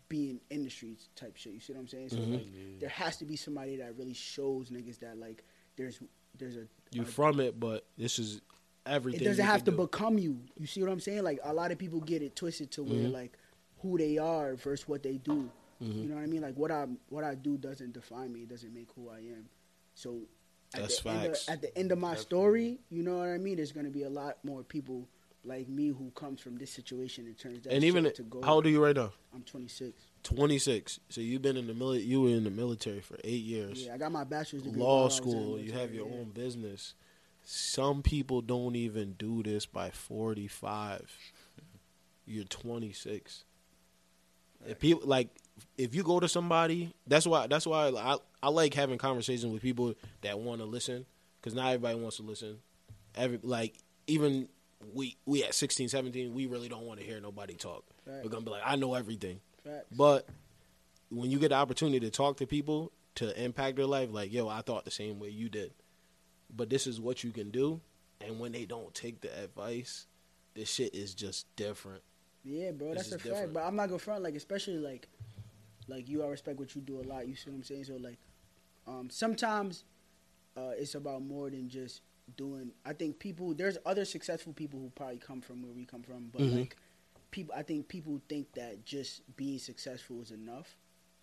[0.09, 0.71] being in the
[1.15, 1.53] type shit.
[1.53, 2.09] You see what I'm saying?
[2.09, 2.33] So Mhm.
[2.33, 5.43] like, there has to be somebody that really shows niggas that like
[5.75, 5.99] there's
[6.37, 8.41] there's a You a- from it, but this is
[8.85, 9.21] everything.
[9.21, 9.77] it doesn't have to do.
[9.77, 10.39] become you.
[10.57, 11.23] You see what I'm saying?
[11.23, 13.11] Like a lot of people get it twisted to where Mhm.
[13.11, 13.37] like
[13.79, 15.51] who they are versus what they do.
[15.81, 15.95] Mhm.
[16.03, 16.41] You know what I mean?
[16.41, 18.43] Like what I what I do doesn't define me.
[18.43, 19.49] It doesn't make who I am.
[19.95, 20.27] So
[20.73, 21.49] at That's the end of, facts.
[21.49, 22.25] at the end of my Definitely.
[22.25, 23.55] story, you know what I mean?
[23.57, 25.07] There's gonna be a lot more people
[25.47, 28.41] like me who comes from this situation and turns that And even to go.
[28.41, 29.11] how old are you right now?
[29.33, 29.93] I'm 26.
[30.23, 30.99] 26.
[31.09, 33.85] So you've been in the mili- You were in the military for eight years.
[33.85, 34.81] Yeah, I got my bachelor's degree.
[34.81, 35.59] Law school.
[35.59, 36.15] You have your yeah.
[36.15, 36.93] own business.
[37.43, 41.09] Some people don't even do this by 45.
[42.25, 43.45] You're 26.
[44.67, 45.29] If people like,
[45.77, 47.47] if you go to somebody, that's why.
[47.47, 51.05] That's why I I like having conversations with people that want to listen,
[51.39, 52.57] because not everybody wants to listen.
[53.15, 53.75] Every like
[54.07, 54.49] even
[54.93, 57.83] we we at 16, 17, we really don't want to hear nobody talk.
[58.05, 59.39] We're gonna be like, I know everything.
[59.95, 60.27] But
[61.09, 64.47] when you get the opportunity to talk to people to impact their life, like, yo,
[64.47, 65.73] I thought the same way you did.
[66.55, 67.81] But this is what you can do.
[68.21, 70.07] And when they don't take the advice,
[70.55, 72.01] this shit is just different.
[72.43, 73.53] Yeah, bro, This that's a fact.
[73.53, 75.07] But I'm not gonna front like, especially like,
[75.87, 76.23] like you.
[76.23, 77.27] I respect what you do a lot.
[77.27, 77.83] You see what I'm saying?
[77.85, 78.17] So like,
[78.87, 79.83] um, sometimes
[80.55, 82.01] uh, it's about more than just
[82.35, 82.71] doing.
[82.85, 83.53] I think people.
[83.53, 86.57] There's other successful people who probably come from where we come from, but Mhm.
[86.59, 86.75] like,
[87.31, 87.53] people.
[87.55, 90.75] I think people think that just being successful is enough,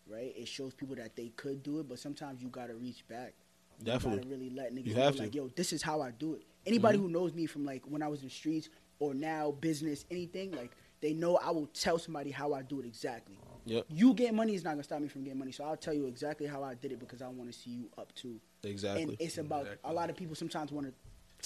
[0.07, 0.33] right?
[0.37, 3.35] It shows people that they could do it, but sometimes you gotta reach back.
[3.81, 4.19] You Definitely.
[4.19, 6.45] gotta really let niggas You know, like, yo, this is how I do it.
[6.67, 7.03] Anybody Mhm.
[7.03, 10.53] who knows me from like when I was in the streets or now business, anything,
[10.53, 13.37] like they know I will tell somebody how I do it exactly.
[13.67, 13.87] Yep.
[13.89, 16.07] You getting money is not gonna stop me from getting money, so I'll tell you
[16.07, 18.41] exactly how I did it because I want to see you up too.
[18.63, 19.03] Exactly.
[19.03, 19.91] And it's about Exactly.
[19.91, 20.93] a lot of people sometimes want to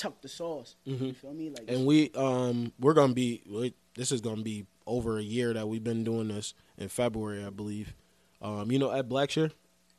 [0.00, 0.76] tuck the sauce.
[0.86, 1.06] Mhm.
[1.08, 1.50] You feel me?
[1.50, 5.52] Like and we um we're gonna be we- this is gonna be over a year
[5.52, 7.94] that we've been doing this in February, I believe.
[8.40, 9.50] Um, you know Ed Blackshear?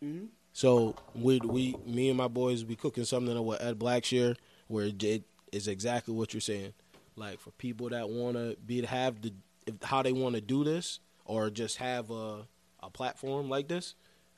[0.03, 0.27] Mhm.
[0.53, 4.35] So we we me and my boys be cooking something with Ed Blackshear
[4.67, 6.73] where it is exactly what you're saying.
[7.15, 9.33] Like for people that wanna be have the
[9.67, 10.99] if, how they want to do this
[11.29, 12.47] or just have a
[12.81, 13.93] a platform like this,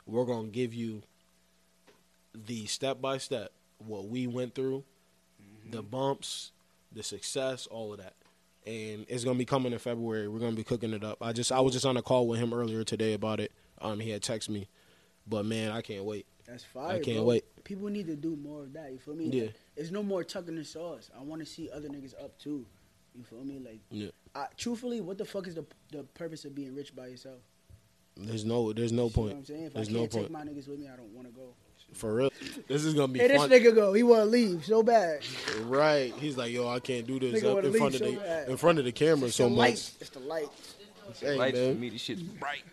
[0.06, 1.01] we're gonna give you
[2.36, 4.84] the step by step what we went through,
[5.69, 6.51] the bumps,
[6.91, 8.13] the success, all of that.
[8.65, 10.27] And it's gonna be coming in February.
[10.27, 11.19] We're gonna be cooking it up.
[11.21, 13.54] I just I was just on a call with him earlier today about it.
[13.80, 14.67] Um, he had texted me,
[15.25, 16.25] but man, I can't wait.
[16.45, 16.97] that's fire.
[16.97, 17.25] I can't bro.
[17.25, 17.63] wait.
[17.63, 18.91] People need to do more of that.
[18.91, 19.27] You feel me?
[19.27, 19.43] Yeah.
[19.43, 21.10] Like, there's no more tucking the sauce.
[21.17, 22.65] I want to see other niggas up too.
[23.17, 23.60] You feel me?
[23.60, 24.10] Like, Yeah.
[24.36, 27.39] I, truthfully, what the fuck is the the purpose of being rich by yourself?
[28.17, 30.12] There's no there's no You see What point I'm saying, if There's I no can't
[30.12, 30.32] take point.
[30.32, 31.54] my niggas with me, I don't want to go.
[31.93, 32.32] for real.
[32.67, 33.93] This is gonna be Hey, this nigga go.
[33.93, 35.21] He want to leave so bad.
[35.65, 36.13] right?
[36.17, 38.50] He's like, yo, I can't do this Nigga up in front of leave the bad.
[38.50, 39.58] in front of the camera It's so the much.
[39.69, 39.91] light.
[40.00, 40.50] It's the light.
[41.19, 42.63] Hey Lights for man, me, this shit's bright.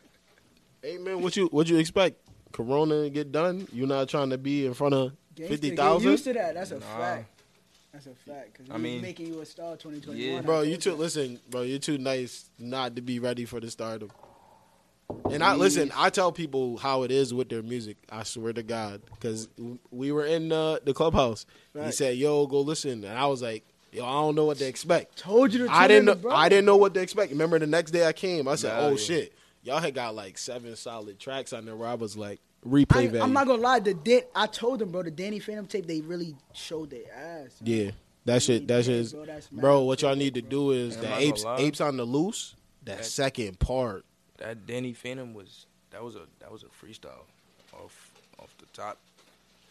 [0.82, 2.16] hey man, what you what you expect?
[2.52, 3.66] Corona get done?
[3.72, 6.10] You not trying to be in front of Gangsta, fifty Get thousand?
[6.10, 6.54] used to that.
[6.54, 6.96] That's a Nah.
[6.96, 7.37] fact.
[8.04, 8.54] That's a fact.
[8.54, 10.16] Cause I we mean, making you a star 2021.
[10.18, 10.40] yeah.
[10.40, 10.94] Bro, you too.
[10.94, 14.10] Listen, bro, you're too nice not to be ready for the stardom.
[15.32, 15.90] And I listen.
[15.96, 17.96] I tell people how it is with their music.
[18.10, 19.48] I swear to God, because
[19.90, 21.44] we were in uh, the clubhouse.
[21.74, 24.66] He said, "Yo, go listen," and I was like, yo, I don't know what to
[24.66, 25.18] expect.
[25.18, 25.72] Told you to.
[25.72, 26.14] I didn't in know.
[26.14, 26.32] bro.
[26.32, 27.32] I didn't know what to expect.
[27.32, 28.96] Remember the next day I came, I said, Nah, "Oh yeah.
[28.96, 29.32] shit,
[29.64, 33.08] y'all had got like seven solid tracks on there." Where I was like, I, replay
[33.08, 33.20] value.
[33.20, 33.78] I'm not gonna lie.
[33.80, 35.02] The Dan- I told them, bro.
[35.02, 37.56] The Danny Phantom tape, they really showed their ass.
[37.62, 37.92] Yeah,
[38.24, 38.66] that shit.
[38.68, 39.82] That shit is, Bro, that's mad bro.
[39.82, 40.50] What y'all need to bro.
[40.50, 41.58] do is Yeah, the I'm gonna apes, lie.
[41.60, 42.54] apes on the loose.
[42.84, 44.04] That That- second part.
[44.38, 47.24] That Danny Phantom was that was a that was a freestyle
[47.72, 48.98] off off the top.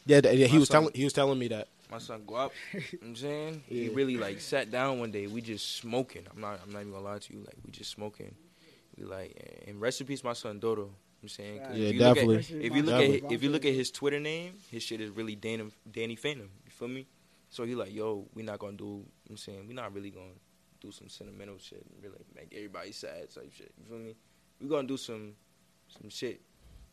[0.06, 0.48] Yeah, that- yeah.
[0.48, 0.94] He My was son- telling.
[0.96, 1.68] He was telling me that.
[1.90, 3.92] My son Guap, you know what I'm saying he Yeah.
[3.94, 5.28] really like sat down one day.
[5.28, 6.24] We just smoking.
[6.34, 6.60] I'm not.
[6.66, 7.40] I'm not even gonna lie to you.
[7.40, 8.34] Like we just smoking.
[8.98, 10.90] We like and recipes my son Dodo.
[11.22, 12.36] You know what I'm saying 'Cause Yeah, if you definitely.
[12.38, 15.10] At, if you look at if you look at his Twitter name, his shit is
[15.12, 16.50] really Danny Danny Phantom.
[16.66, 17.08] You feel me?
[17.50, 18.98] So he like, yo, we not gonna do.
[18.98, 20.34] what I'm saying we not really gonna
[20.80, 23.72] do some sentimental shit and really make everybody sad type shit.
[23.80, 24.16] You feel me?
[24.62, 25.36] We gonna do some
[26.00, 26.42] some shit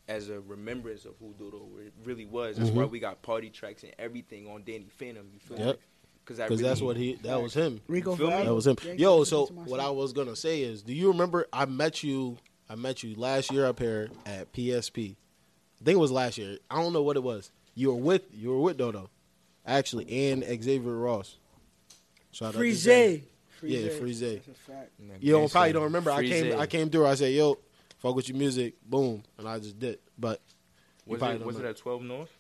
[0.09, 1.69] as a remembrance of who Dodo
[2.05, 2.57] really was.
[2.59, 2.91] That's why Mhm.
[2.91, 5.29] we got party tracks and everything on Danny Phantom.
[5.33, 5.77] You feel Yep.
[5.77, 5.83] me?
[6.21, 7.15] Because that Because really, that's what he.
[7.17, 7.81] That was him.
[7.89, 8.33] Rico feel me?
[8.33, 8.45] Forever.
[8.49, 8.77] That was him.
[8.97, 9.81] Yo, so what.
[9.81, 12.39] I was gonna say is, do you remember I met you?
[12.69, 15.17] I met you last year up here at PSP.
[15.81, 16.59] I think it was last year.
[16.71, 17.51] I don't know what it was.
[17.75, 19.11] You were with you were with Dodo,
[19.67, 21.37] actually, and Xavier Ross.
[22.31, 22.85] Shout out to Frieze.
[22.85, 23.23] them.
[23.59, 23.85] Frieze.
[23.85, 24.21] Yeah, Frieze.
[24.21, 24.91] That's a fact.
[25.21, 26.11] You don't probably don't remember.
[26.11, 27.07] I came I came through.
[27.07, 27.59] I said, "Yo,
[27.99, 29.99] fuck with your music." Boom, and I just did.
[30.19, 30.41] But
[31.07, 32.31] Was it don't was it at 12 North?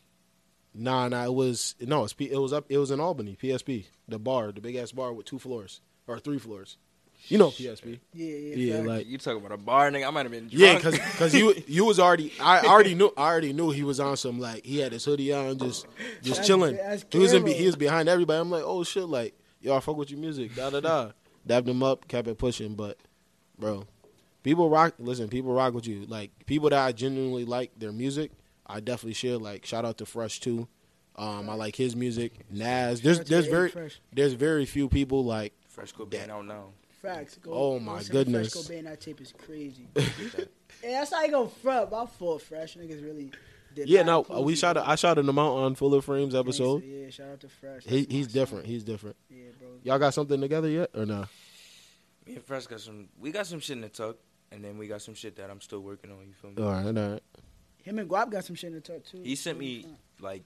[0.74, 1.24] Nah, nah.
[1.24, 2.04] It was no.
[2.04, 2.64] It's P, it was up.
[2.68, 3.36] It was in Albany.
[3.40, 6.76] PSP, the bar, the big ass bar with two floors or three floors.
[7.28, 7.98] You know PSP.
[8.12, 8.54] Yeah, yeah.
[8.76, 10.06] Yeah, like you talking about a bar, nigga?
[10.06, 10.52] I might have been drunk.
[10.52, 13.98] yeah, because because you you was already I already knew I already knew he was
[13.98, 15.86] on some like he had his hoodie on just
[16.22, 16.76] just That's- chilling.
[16.76, 18.40] that's He was in he was behind everybody.
[18.40, 21.10] I'm like, oh shit, like yo, I fuck with your music, da da da.
[21.46, 22.98] Dabbed him up, kept it pushing, but
[23.58, 23.86] bro,
[24.42, 24.94] people rock.
[24.98, 26.04] Listen, people rock with you.
[26.06, 28.32] Like people that I genuinely like their music,
[28.66, 29.38] I definitely share.
[29.38, 30.68] Like shout out to Fresh too.
[31.16, 32.32] Um, I like his music.
[32.50, 35.92] Nas, there's Shout out to there's very there's very few people like Fresh.
[35.98, 36.68] I don't now.
[37.04, 37.38] Facts.
[37.38, 38.52] Go, Oh, my send goodness.
[38.52, 39.88] Fresco Band, that tape is crazy.
[39.96, 40.44] yeah,
[40.82, 41.90] that's how you go front.
[41.90, 43.30] My fault, Fresh niggas really.
[43.74, 44.02] Did yeah.
[44.02, 44.74] No, we shot.
[44.76, 44.84] bro.
[44.86, 46.84] I shouted him out on Fuller Frames Gangsta, episode.
[46.84, 47.84] Yeah, shout out to Fresh.
[47.84, 48.34] He, he's son.
[48.34, 48.66] different.
[48.66, 49.16] He's different.
[49.28, 49.68] Yeah, bro.
[49.82, 51.28] Y'all got something together yet or not?
[52.26, 53.08] Me and Fresh got some.
[53.18, 54.16] We got some shit in the tuck,
[54.52, 56.18] and then we got some shit that I'm still working on.
[56.26, 56.62] You feel me?
[56.62, 57.22] All right, all right.
[57.82, 59.20] Him and Guap got some shit in the tuck too.
[59.22, 59.86] He sent me
[60.20, 60.42] like,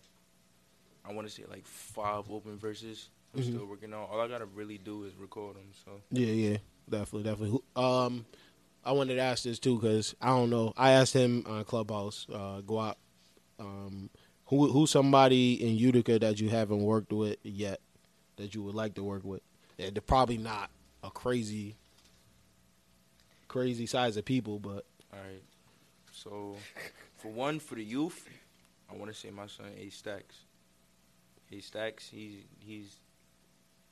[1.05, 3.11] I want to say like five open verses.
[3.35, 3.45] I'm Mhm.
[3.45, 4.09] still working on.
[4.09, 5.71] All I gotta really do is record them.
[5.85, 6.57] So Yeah, yeah,
[6.89, 7.51] definitely, definitely.
[7.75, 8.27] Who- Um,
[8.85, 10.73] I wanted to ask this too because I don't know.
[10.77, 12.97] I asked him on Clubhouse, uh, Guap,
[13.59, 14.09] um,
[14.47, 17.81] who who's somebody in Utica that you haven't worked with yet
[18.37, 19.43] that you would like to work with?
[19.79, 20.71] And they're probably not
[21.03, 21.77] a crazy,
[23.47, 25.43] crazy size of people, but all right.
[26.13, 26.57] So
[27.19, 28.29] for one, for the youth,
[28.91, 30.37] I want to say my son A Stacks.
[31.53, 32.97] A Stacks, he's he's.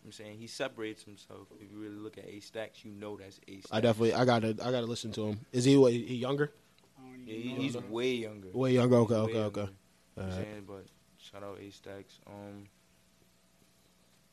[0.06, 1.48] I'm saying he separates himself.
[1.60, 3.68] If you really look at A Stacks, you know that's A Stacks.
[3.72, 5.40] I definitely I gotta I gotta listen to him.
[5.52, 6.52] Is he what, he younger?
[6.96, 7.82] I don't even Yeah, he, he's bro.
[7.90, 8.48] way younger.
[8.52, 8.96] Way younger.
[8.98, 9.60] Okay, Way okay, younger.
[9.62, 9.70] okay.
[10.16, 10.46] You I'm Alright.
[10.46, 10.86] saying, but
[11.18, 12.20] shout out A Stacks.
[12.26, 12.68] Um,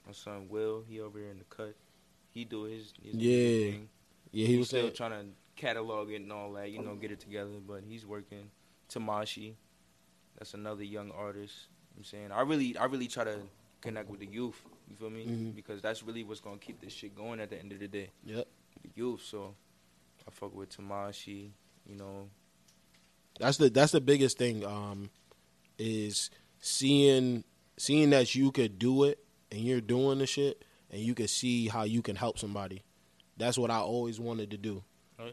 [0.06, 1.76] my son Will, he over here in the cut.
[2.32, 3.72] He do his, his Yeah.
[3.72, 3.90] thing.
[4.32, 4.94] Yeah, he He's was still saying.
[4.94, 7.52] trying to catalog it and all that, you know, get it together.
[7.66, 8.50] But he's working.
[8.90, 9.54] Tamashi,
[10.38, 11.68] that's another young artist.
[11.96, 13.38] You know what I'm saying I really, I really try to
[13.82, 14.62] connect with the youth.
[14.94, 15.26] You feel me?
[15.26, 15.56] Mhm.
[15.56, 18.12] Because that's really what's gonna keep this shit going at the end of the day.
[18.26, 18.48] Yep.
[18.84, 19.24] The youth.
[19.24, 19.56] So
[20.28, 21.50] I fuck with Tamashi.
[21.90, 22.30] You know,
[23.40, 24.64] That's the that's the biggest thing.
[24.64, 25.10] Um,
[25.80, 26.30] is
[26.60, 27.44] seeing
[27.78, 31.68] seeing that you could do it and you're doing the shit and you can see
[31.68, 32.84] how you can help somebody.
[33.38, 34.84] That's what I always wanted to do.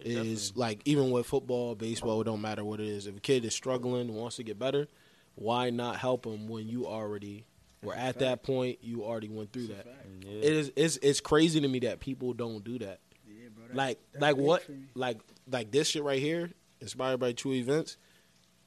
[0.03, 3.07] Is like even with football, baseball, it don't matter what it is.
[3.07, 4.89] If a kid is struggling, wants to get better,
[5.35, 7.45] why not help them when you already
[7.83, 8.79] were at that point?
[8.83, 9.87] You already went through that.
[10.21, 10.31] yeah.
[10.33, 13.01] It is it's it's crazy to me that people don't do that.
[13.27, 13.65] Yeah, bro.
[13.67, 14.65] That's, Like that's like what
[14.95, 15.19] like
[15.51, 17.97] like this shit right here, inspired by true events.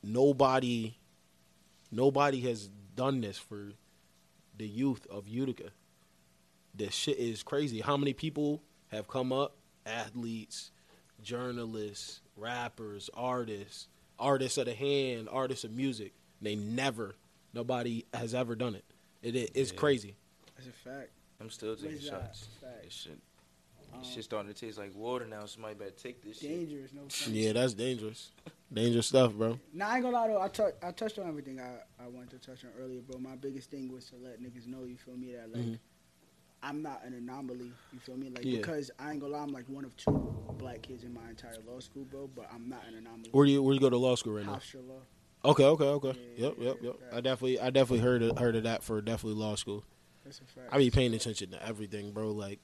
[0.03, 0.97] Nobody,
[1.91, 3.71] nobody has done this for
[4.57, 5.69] the youth of Utica.
[6.75, 7.79] This shit is crazy.
[7.81, 9.55] How many people have come up?
[9.85, 10.71] Athletes,
[11.21, 13.87] journalists, rappers, artists,
[14.19, 16.13] artists of the hand, artists of music.
[16.41, 17.15] They never,
[17.53, 18.83] nobody has ever done it.
[19.23, 19.77] It is it's Yeah.
[19.79, 20.15] crazy.
[20.55, 21.09] That's a fact.
[21.39, 22.03] I'm still taking that?
[22.03, 22.47] shots.
[22.61, 22.83] Fact.
[22.83, 23.19] This shit,
[23.91, 25.45] Um, this shit starting to taste like water now.
[25.45, 26.49] Somebody better take this shit.
[26.49, 27.33] dangerous, no fun.
[27.33, 28.31] Yeah, that's dangerous.
[28.71, 29.59] Dangerous stuff, bro.
[29.71, 30.41] Nah, I ain't gonna lie though.
[30.41, 33.19] I, tou- I touched on everything I, I wanted to touch on earlier, bro.
[33.19, 35.79] My biggest thing was to let niggas know, you feel me, that like Mhm.
[36.63, 37.71] I'm not an anomaly.
[37.91, 38.29] You feel me?
[38.29, 38.57] Like Yeah.
[38.57, 40.11] because I ain't gonna lie, I'm like one of two
[40.57, 42.27] black kids in my entire law school, bro.
[42.27, 43.29] But I'm not an anomaly.
[43.31, 44.55] Where do you where you go to law school right now?
[44.55, 45.01] Hofstra law.
[45.45, 46.13] Okay, okay, okay.
[46.37, 46.99] Yeah, Yep, yeah, yep, yeah, yep.
[47.13, 49.83] I definitely, I definitely heard of, heard of that for definitely law school.
[50.23, 50.69] That's a fact.
[50.71, 52.31] I be paying attention to everything, bro.
[52.31, 52.59] Like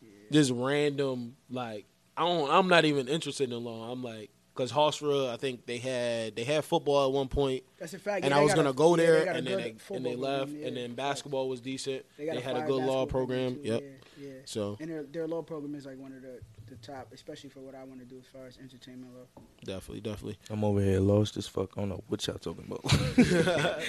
[0.00, 0.08] Yeah.
[0.30, 1.36] just random.
[1.50, 2.50] Like I don't.
[2.50, 3.90] I'm not even interested in law.
[3.90, 7.94] I'm like because Hofstra, I think they had they had football at one point, That's
[7.94, 8.24] a fact.
[8.24, 10.66] and Yeah, I was gonna go there, a and then they and they left, program,
[10.68, 12.04] and then basketball was decent.
[12.16, 13.54] They, They, had a good law program.
[13.56, 13.60] too.
[13.64, 13.82] Yep.
[13.82, 14.32] Yeah, yeah.
[14.44, 16.40] So And their their law program is like one of the
[16.70, 19.42] the top, especially for what I want to do as far as entertainment law.
[19.64, 20.38] definitely, definitely.
[20.48, 21.70] I'm over here lost as fuck.
[21.76, 22.90] I don't know what y'all talking about.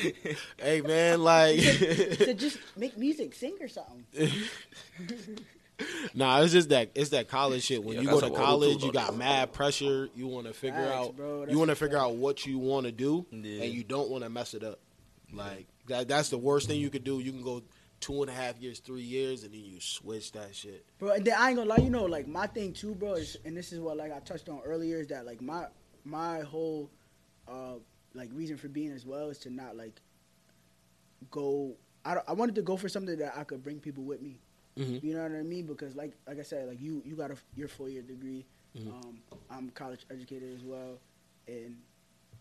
[0.60, 4.06] hey man, like so just make music, sing or something.
[6.14, 7.84] nah, it's just that it's that college shit.
[7.84, 10.10] When Yeah, you go to college, you got mad pressure.
[10.16, 11.46] You want to figure Facts, out, bro.
[11.48, 13.64] You want to figure out what you want to do, Yeah.
[13.64, 14.80] and you don't want to mess it up.
[15.34, 17.20] Like that, that's the worst thing you could do.
[17.20, 17.62] You can go
[18.02, 20.84] two and a half years, three years, and then you switch that shit.
[21.00, 23.38] Bro, and then I ain't gonna lie, you know, like my thing too, bro, is
[23.46, 25.68] and this is what like I touched on earlier, is that like my
[26.04, 26.90] my whole
[27.48, 27.76] uh
[28.14, 30.02] like reason for being as well is to not like
[31.30, 31.74] go
[32.04, 34.40] I, I wanted to go for something that I could bring people with me.
[34.78, 35.04] Mhm.
[35.04, 35.66] You know what I mean?
[35.68, 38.46] Because like like I said, like you you got a your four year degree.
[38.78, 38.88] Mhm.
[38.88, 40.98] Um, I'm college educated as well,
[41.48, 41.78] and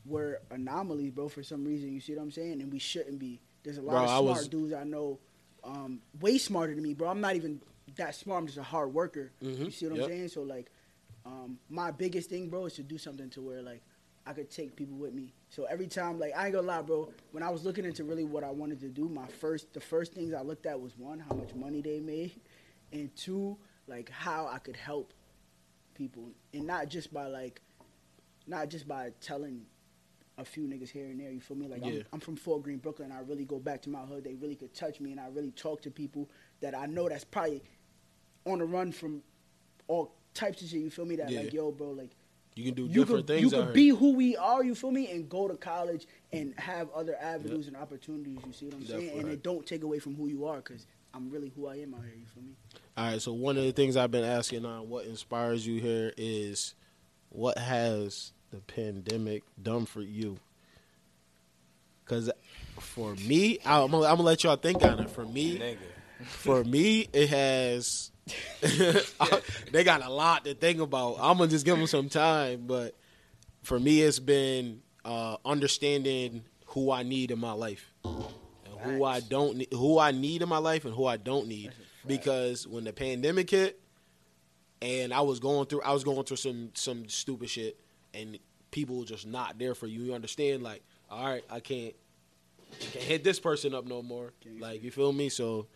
[0.07, 1.29] we're anomalies, bro.
[1.29, 2.63] For some reason, you see what I'm saying?
[2.63, 3.41] And we shouldn't be.
[3.65, 5.19] There's a lot Bro, of smart was- dudes I know,
[5.65, 7.09] um, way smarter than me, bro.
[7.09, 7.61] I'm not even
[7.97, 8.41] that smart.
[8.41, 9.33] I'm just a hard worker.
[9.43, 9.65] Mhm.
[9.67, 10.05] You see what Yep.
[10.05, 10.29] I'm saying?
[10.29, 10.71] So like,
[11.27, 13.83] um, my biggest thing, bro, is to do something to where like
[14.27, 15.33] I could take people with me.
[15.49, 17.13] So every time, like I ain't gonna lie, bro.
[17.33, 20.13] When I was looking into really what I wanted to do, my first, the first
[20.13, 22.41] things I looked at was one, how much money they made,
[22.93, 23.57] and two,
[23.87, 25.13] like how I could help
[25.95, 27.61] people, and not just by like,
[28.47, 29.67] not just by telling
[30.41, 31.31] a few niggas here and there.
[31.31, 31.69] You feel me?
[31.69, 31.93] Like Yeah.
[31.93, 33.13] I'm, I'm from Fort Greene, Brooklyn.
[33.13, 34.25] I really go back to my hood.
[34.25, 36.29] They really could touch me, and I really talk to people
[36.61, 37.63] that I know that's probably
[38.47, 39.23] on the run from
[39.87, 40.81] all types of shit.
[40.81, 41.17] You feel me?
[41.17, 41.41] That Yeah.
[41.43, 42.11] like, yo, bro, like
[42.57, 43.43] You can do you different could, things.
[43.43, 43.73] You could here.
[43.73, 47.69] be who we are, you feel me, and go to college and have other avenues
[47.69, 48.39] and opportunities.
[48.47, 48.99] You see what I'm saying?
[49.01, 49.33] And Definitely.
[49.35, 52.03] it don't take away from who you are, because I'm really who I am out
[52.03, 52.15] here.
[52.19, 52.57] You feel me?
[52.97, 56.13] All right, so one of the things I've been asking on what inspires you here
[56.17, 56.75] is
[57.31, 60.39] what has the pandemic done for you?
[62.05, 62.31] Because
[62.79, 65.11] for me, I'm gonna, I'm gonna let y'all think on it.
[65.11, 65.77] For me,
[66.25, 68.11] for me, it has.
[69.73, 71.17] they got a lot to think about.
[71.21, 72.95] I'm gonna just give them some time, but
[73.63, 78.25] for me, it's been uh, understanding who I need in my life, and
[78.81, 81.67] who I don't, need, who I need in my life, and who I don't need.
[81.67, 82.07] That's a fact.
[82.07, 83.81] Because when the pandemic hit,
[84.83, 87.79] and I was going through, I was going through some some stupid shit,
[88.15, 88.39] and
[88.71, 90.03] people just not there for you.
[90.03, 90.63] You understand?
[90.63, 91.95] Like, all right, I can't,
[92.79, 94.33] can't hit this person up no more.
[94.59, 95.29] Like, you feel me?
[95.29, 95.67] So,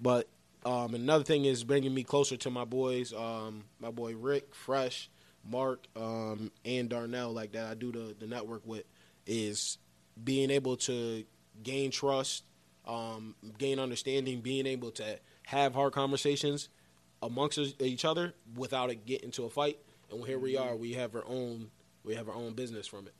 [0.00, 0.28] but
[0.64, 3.12] um, another thing is bringing me closer to my boys.
[3.12, 5.08] Um, my boy Rick, Fresh,
[5.48, 7.66] Mark, um, and Darnell, like that.
[7.66, 8.84] I do the the network with
[9.26, 9.78] is
[10.22, 11.24] being able to
[11.62, 12.44] gain trust,
[12.86, 16.68] um, gain understanding, being able to have hard conversations
[17.22, 19.78] amongst each other without it getting to a fight.
[20.10, 20.76] And here we are.
[20.76, 21.70] We have our own.
[22.06, 23.12] We have our own business from it.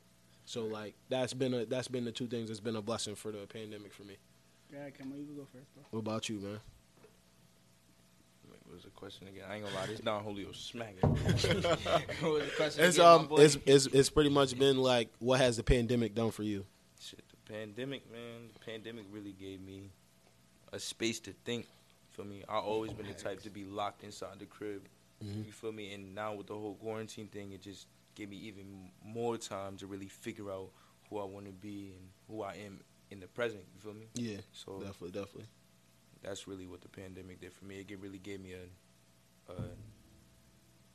[0.47, 3.33] So like that's been a that's been the two things that's been a blessing for
[3.33, 4.17] the pandemic for me.
[4.73, 5.85] Yeah, come on, you can go first, bro.
[5.91, 6.61] What about you, man?
[8.49, 9.45] Wait, what was the question again?
[9.51, 10.99] I ain't gonna lie, this Don Julio smacking.
[11.01, 11.23] what
[12.33, 13.37] was the question It's again, my um boy?
[13.39, 16.65] it's, it's it's pretty much been like what has the pandemic done for you?
[17.01, 18.49] Shit, the pandemic, man.
[18.55, 19.91] The pandemic really gave me
[20.73, 21.67] a space to think.
[22.13, 24.89] For me, I always been the type to be locked inside the crib.
[25.23, 25.45] Mhm.
[25.45, 25.93] You feel me?
[25.93, 27.87] And now with the whole quarantine thing, it just
[28.17, 30.71] gave me even more time to really figure out
[31.09, 32.81] who I want to be and who I am
[33.13, 33.63] in the present.
[33.75, 34.07] You feel me?
[34.15, 35.47] Yeah, So definitely, definitely.
[36.23, 37.77] that's really what the pandemic did for me.
[37.89, 39.55] It really gave me a, a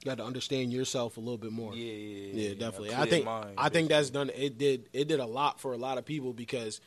[0.03, 1.75] Got to understand yourself a little bit more.
[1.75, 2.95] yeah, yeah, yeah, Yeah, definitely.
[2.95, 4.31] I think mind, I think that's done.
[4.35, 6.81] It did it did a lot for a lot of people because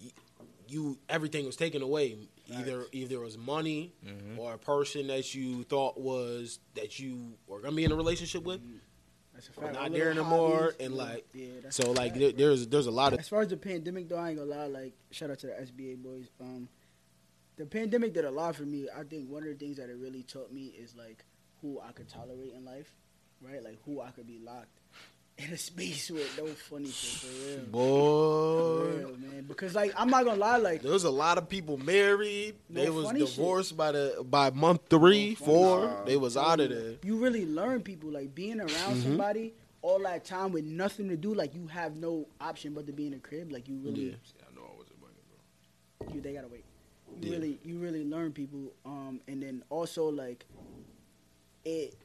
[0.00, 0.12] y-
[0.68, 2.16] you everything was taken away.
[2.48, 4.38] Either either it was money Mhm.
[4.38, 8.44] or a person that you thought was that you were gonna be in a relationship
[8.44, 8.60] with.
[8.60, 8.83] Fact.
[9.72, 13.12] Not there anymore, and, like, yeah, that's So like fact, there, there's there's a lot
[13.12, 14.66] of As far as the pandemic, though, I ain't gonna lie.
[14.66, 16.28] Like, shout out to the SBA boys.
[16.40, 16.68] Um,
[17.56, 18.88] the pandemic did a lot for me.
[18.94, 21.24] I think one of the things that it really taught me is like
[21.60, 22.92] who I could tolerate in life,
[23.40, 23.62] right?
[23.62, 24.78] Like who I could be locked
[25.36, 27.64] in a space with no funny shit for real.
[27.64, 28.96] For boy.
[28.98, 29.44] real, man.
[29.48, 32.54] Because like I'm not gonna lie, like There was a lot of people married.
[32.68, 33.28] No they was funny shit.
[33.36, 35.88] divorced by the by month three, No four.
[35.98, 36.06] shit.
[36.06, 36.94] They was out of there.
[37.02, 39.02] you really learn people like being around Mhm.
[39.02, 41.34] somebody all that time with nothing to do.
[41.34, 43.50] Like you have no option but to be in a crib.
[43.50, 44.14] Like you really Yeah.
[44.24, 46.14] See, I know I wasn't bugging, bro.
[46.14, 46.64] you they gotta wait.
[47.20, 47.36] You Yeah.
[47.36, 48.72] really you really learn people.
[48.86, 50.46] Um, and then also like
[51.64, 51.96] it,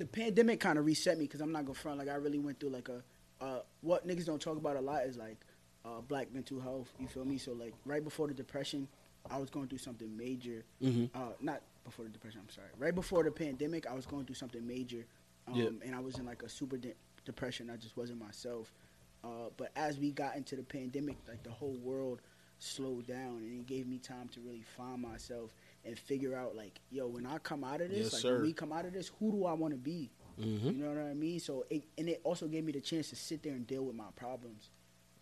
[0.00, 1.98] the pandemic kind of reset me because I'm not gonna front.
[1.98, 3.02] Like I really went through like a,
[3.44, 5.36] uh, what niggas don't talk about a lot is like,
[5.84, 6.90] uh, black mental health.
[6.98, 7.36] You feel me?
[7.38, 8.88] So like right before the depression,
[9.30, 10.64] I was going through something major.
[10.80, 12.40] hmm Uh, not before the depression.
[12.42, 12.68] I'm sorry.
[12.78, 15.04] Right before the pandemic, I was going through something major,
[15.46, 15.68] um, Yeah.
[15.84, 16.94] and I was in like a super de-
[17.26, 17.68] depression.
[17.70, 18.72] I just wasn't myself.
[19.22, 22.22] Uh, but as we got into the pandemic, like the whole world
[22.58, 25.54] slowed down, and it gave me time to really find myself
[25.84, 28.34] and figure out, like, yo, when I come out of this, Yes, like sir.
[28.34, 30.10] when we come out of this, who do I want to be?
[30.38, 31.40] hmm You know what I mean?
[31.40, 33.96] So, it, and it also gave me the chance to sit there and deal with
[33.96, 34.70] my problems.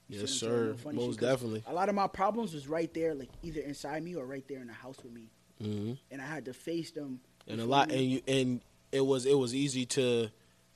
[0.09, 0.77] You Yes, see what I'm saying?
[0.79, 0.83] sir.
[0.85, 1.65] Funny shit, definitely.
[1.67, 4.61] A lot of my problems was right there, like either inside me or right there
[4.61, 5.31] in the house with me,
[5.61, 7.21] hmm and I had to face them.
[7.47, 7.95] and a lot me?
[7.97, 8.61] and you and
[8.93, 10.29] it was it was easy to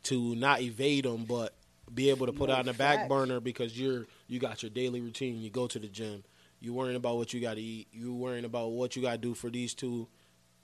[0.05, 1.55] to not evade them but
[1.95, 4.71] be able to put No, it on the back burner because you're you got your
[4.71, 6.25] daily routine you go to the gym
[6.63, 9.19] you worrying about what you got to eat you worrying about what you got to
[9.19, 10.09] do for these two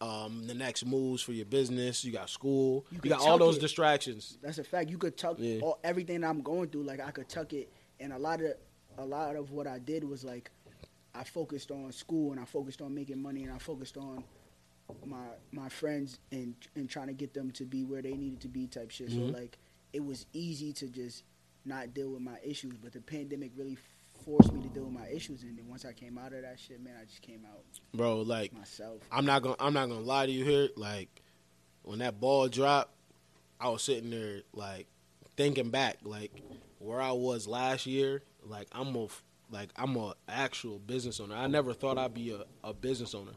[0.01, 3.57] um, the next moves for your business you got school You you, got all those
[3.57, 3.61] it.
[3.61, 4.89] distractions That's a fact.
[4.91, 5.59] You could tuck Yeah.
[5.61, 6.85] all, everything I'm going through.
[6.85, 7.69] Like I could tuck it,
[7.99, 8.53] and a lot of
[8.97, 10.51] a lot of what I did was like
[11.17, 14.23] I focused on school and I focused on making money and I focused on
[15.05, 18.49] my my friends and and trying to get them to be where they needed to
[18.49, 19.09] be type shit.
[19.09, 19.33] Mhm.
[19.33, 19.59] So like
[19.93, 21.25] it was easy to just
[21.65, 23.77] not deal with my issues, but the pandemic really
[24.19, 25.43] forced me to deal with my issues.
[25.43, 27.63] And then once I came out of that shit, man, I just came out
[27.95, 29.03] bro like myself.
[29.11, 30.69] I'm not gonna I'm not gonna lie to you here.
[30.77, 31.23] Like
[31.83, 32.91] when that ball dropped,
[33.61, 34.87] I was sitting there like
[35.37, 36.33] thinking back, like
[36.79, 38.23] where I was last year.
[38.45, 39.09] Like I'm a
[39.51, 41.35] like I'm a actual business owner.
[41.35, 43.33] I never thought I'd be a, a business owner.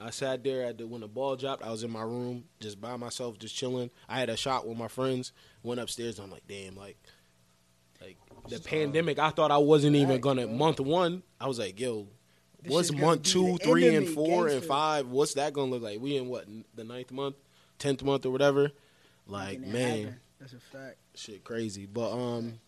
[0.00, 1.62] I sat there at the when the ball dropped.
[1.62, 3.90] I was in my room just by myself, just chilling.
[4.08, 5.32] I had a shot with my friends.
[5.62, 6.18] Went upstairs.
[6.18, 6.96] I'm like, damn, like, like
[8.52, 9.18] the pandemic.
[9.18, 10.56] I thought I wasn't even Facts, gonna bro.
[10.56, 11.22] month one.
[11.40, 12.08] I was like, yo,
[12.62, 14.68] This what's shit's gonna month be two, the three, and me, four, and gangster.
[14.68, 15.08] five?
[15.08, 16.00] What's that gonna look like?
[16.00, 17.36] We in what n- the ninth month,
[17.78, 18.70] tenth month, or whatever.
[19.26, 20.20] Like Making it man, happen.
[20.40, 20.96] that's a fact.
[21.14, 21.86] shit crazy.
[21.86, 22.58] But um,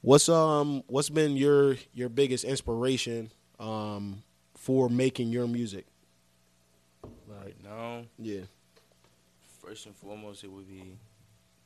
[0.00, 3.30] what's um what's been your your biggest inspiration
[3.60, 4.22] um
[4.56, 5.86] for making your music?
[7.28, 8.42] Right now, Yeah.
[9.62, 10.96] first and foremost, it would be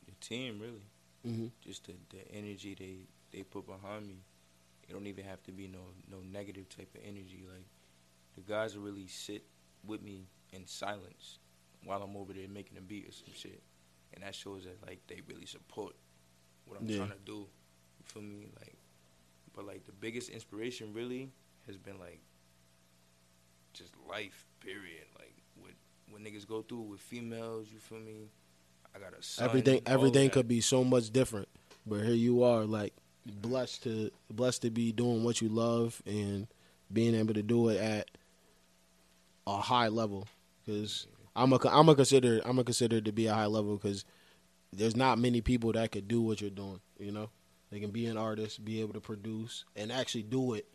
[0.06, 0.82] the team, really.
[1.28, 2.96] Hmm Just the, the energy they,
[3.36, 4.16] they put behind me.
[4.88, 7.44] It don't even have to be no no negative type of energy.
[7.52, 7.66] Like
[8.36, 9.44] the guys will really sit
[9.86, 11.38] with me in silence
[11.84, 13.62] while I'm over there making a beat or some shit,
[14.14, 15.94] and that shows that like they really support
[16.66, 16.98] what I'm Yeah.
[16.98, 17.46] trying to do.
[17.98, 18.46] You feel me?
[18.58, 18.76] Like,
[19.54, 21.30] but like the biggest inspiration really
[21.66, 22.20] has been like
[23.74, 24.46] just life.
[24.60, 25.04] Period.
[25.18, 25.72] Like what
[26.10, 27.68] what niggas go through with females.
[27.72, 28.30] You feel me?
[28.94, 29.44] I got a son.
[29.44, 31.48] everything everything could be so much different,
[31.86, 32.94] but here you are, like
[33.26, 36.46] blessed to blessed to be doing what you love and
[36.92, 38.10] being able to do it at
[39.46, 40.26] a high level.
[40.64, 44.04] Because I'm a I'm a consider I'm a consider to be a high level because
[44.72, 46.80] there's not many people that could do what you're doing.
[46.98, 47.30] You know,
[47.70, 50.66] they can be an artist, be able to produce, and actually do it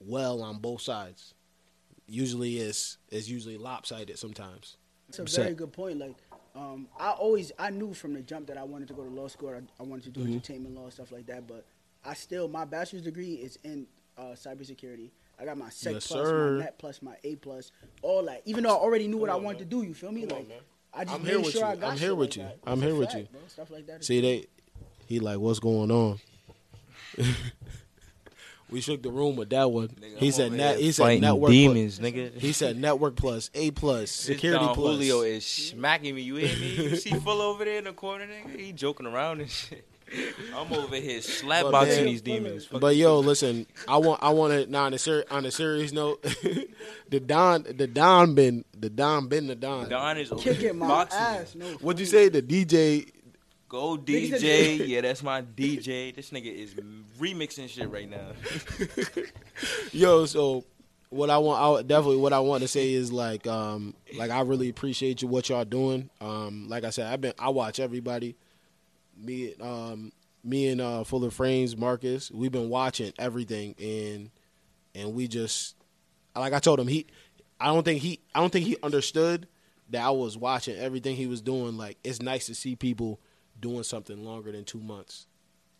[0.00, 1.34] well on both sides.
[2.06, 4.76] Usually, it's it's usually lopsided sometimes.
[5.08, 5.98] That's a very good point.
[5.98, 6.16] Like,
[6.56, 9.28] um, I always I knew from the jump that I wanted to go to law
[9.28, 9.50] school.
[9.50, 10.34] I, I wanted to do Mhm.
[10.34, 11.46] entertainment law stuff like that.
[11.46, 11.64] But
[12.04, 13.86] I still my bachelor's degree is in
[14.16, 15.10] uh, cybersecurity.
[15.38, 16.52] I got my Sec Yes, plus, sir.
[16.52, 18.40] my Net plus, my A plus, all that.
[18.46, 19.68] Even though I already knew what Come I wanted man.
[19.68, 20.22] to do, you feel me?
[20.26, 20.58] Come like man.
[20.94, 21.66] I just I'm made here with sure you.
[21.72, 22.42] I got I'm here like with you.
[22.44, 22.58] that.
[22.66, 23.28] I'm a here with fact, you.
[23.32, 23.40] Bro.
[23.48, 24.02] Stuff like that.
[24.04, 24.46] See, they
[25.06, 26.18] he like, what's going on?
[28.70, 29.88] we shook the room with that one.
[29.88, 30.76] Nigga, he I'm said over net.
[30.76, 31.50] here He said fighting network.
[31.50, 32.36] demons, nigga.
[32.38, 34.94] He said network plus A plus This security Don plus.
[34.96, 36.22] Julio is smacking me.
[36.22, 36.74] You hear me?
[36.90, 38.58] You see full over there in the corner, nigga?
[38.58, 39.86] He joking around and shit.
[40.56, 42.64] I'm over here slap But boxing man- these demons.
[42.66, 45.50] Fuck But yo, listen, I want I want to now on a ser- on a
[45.50, 46.22] serious note,
[47.08, 49.88] the Don the Don been the Don been the Don.
[49.88, 51.20] Don is over kicking my boxing.
[51.20, 51.54] ass.
[51.56, 52.28] No, What'd you say?
[52.28, 53.10] The DJ.
[53.68, 54.86] Go DJ.
[54.86, 56.14] Yeah, that's my DJ.
[56.14, 56.74] This nigga is
[57.18, 58.32] remixing shit right now.
[59.92, 60.64] Yo, so
[61.10, 64.42] what I want, I definitely what I want to say is like, um, like I
[64.42, 66.10] really appreciate you what y'all doing.
[66.20, 68.36] Um, like I said, I've been I watch everybody.
[69.18, 70.12] Me, um,
[70.44, 74.30] me and uh, Fuller Frames, Marcus, we've been watching everything, and
[74.94, 75.74] and we just
[76.36, 77.06] like I told him he,
[77.58, 79.48] I don't think he, I don't think he understood
[79.90, 81.76] that I was watching everything he was doing.
[81.76, 83.18] Like it's nice to see people
[83.60, 85.26] doing something longer than two months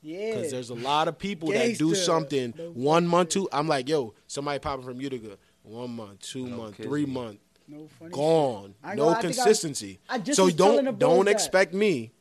[0.03, 0.35] Yeah.
[0.35, 3.51] because there's a lot of people that do something No one month, bullshit.
[3.51, 3.57] two.
[3.57, 6.91] I'm like, yo, somebody popping from Utica, one month, two No month, kidding.
[6.91, 8.11] three month, no funny.
[8.13, 9.99] gone, I no know, I think I- consistency.
[10.09, 11.33] I just so was telling the don't don't that.
[11.33, 12.13] expect me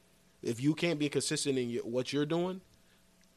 [0.42, 2.62] if you can't be consistent in your, what you're doing.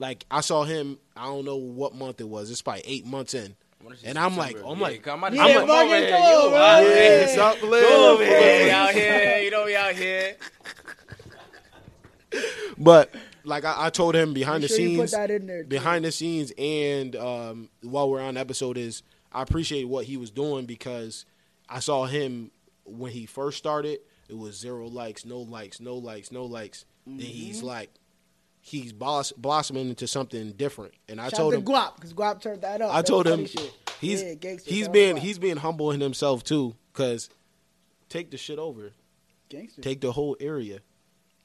[0.00, 2.50] Like I saw him, I don't know what month it was.
[2.50, 3.56] It's probably eight months in.
[4.04, 6.10] And I'm like, I'm like, come on, Yeah, I'm fuck over it, here.
[6.10, 6.82] come You on, out man.
[6.84, 6.94] here.
[6.94, 7.26] Yeah.
[7.26, 8.38] it's up, Go over here.
[8.40, 8.70] We live.
[8.72, 9.38] out here.
[9.42, 10.36] You know we out here.
[12.80, 13.12] But
[13.42, 15.64] like I, I told him behind Make the sure you put scenes, that in there.
[15.64, 19.02] behind the scenes, and um, while we're on episode is
[19.32, 21.24] I appreciate what he was doing because
[21.68, 22.50] I saw him
[22.84, 23.98] when he first started.
[24.28, 26.84] It was zero likes, no likes, no likes, no likes.
[27.06, 27.90] Then he's like,
[28.60, 30.92] he's boss, blossoming into something different.
[31.08, 32.92] And I Shout told him, Guap because Guap turned that up.
[32.92, 33.72] I That told him shit.
[34.00, 36.76] he's Yeah, he's being he's being humble in himself too.
[36.92, 37.28] Cause
[38.08, 38.92] take the shit over,
[39.48, 39.80] gangster.
[39.82, 40.80] take the whole area,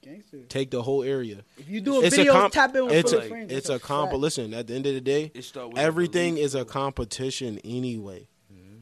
[0.04, 0.40] gangster.
[0.50, 1.44] take the whole area.
[1.58, 3.52] If you do a It's a video, comp- tap in with It's Fuller Frames.
[3.52, 4.12] it's that's a comp.
[4.12, 4.20] fact.
[4.20, 8.28] Listen, at the end of the day, It start with everything is a competition anyway.
[8.54, 8.78] Mm-hmm.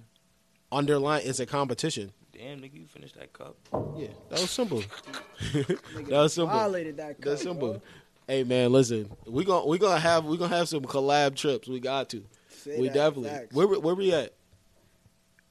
[0.72, 2.12] Underline it's a competition.
[2.34, 3.56] Damn, nigga, you finished that cup.
[3.98, 4.84] Yeah, that was simple.
[5.54, 6.56] That was simple.
[6.58, 7.18] Violated that.
[7.18, 7.74] Cup, That's simple.
[7.74, 7.82] bro.
[8.28, 11.68] Hey man, listen, we gonna we gonna have we gonna have some collab trips.
[11.68, 12.24] We got to.
[12.50, 13.30] Say we definitely.
[13.30, 13.54] facts.
[13.56, 14.34] Where we- where we at?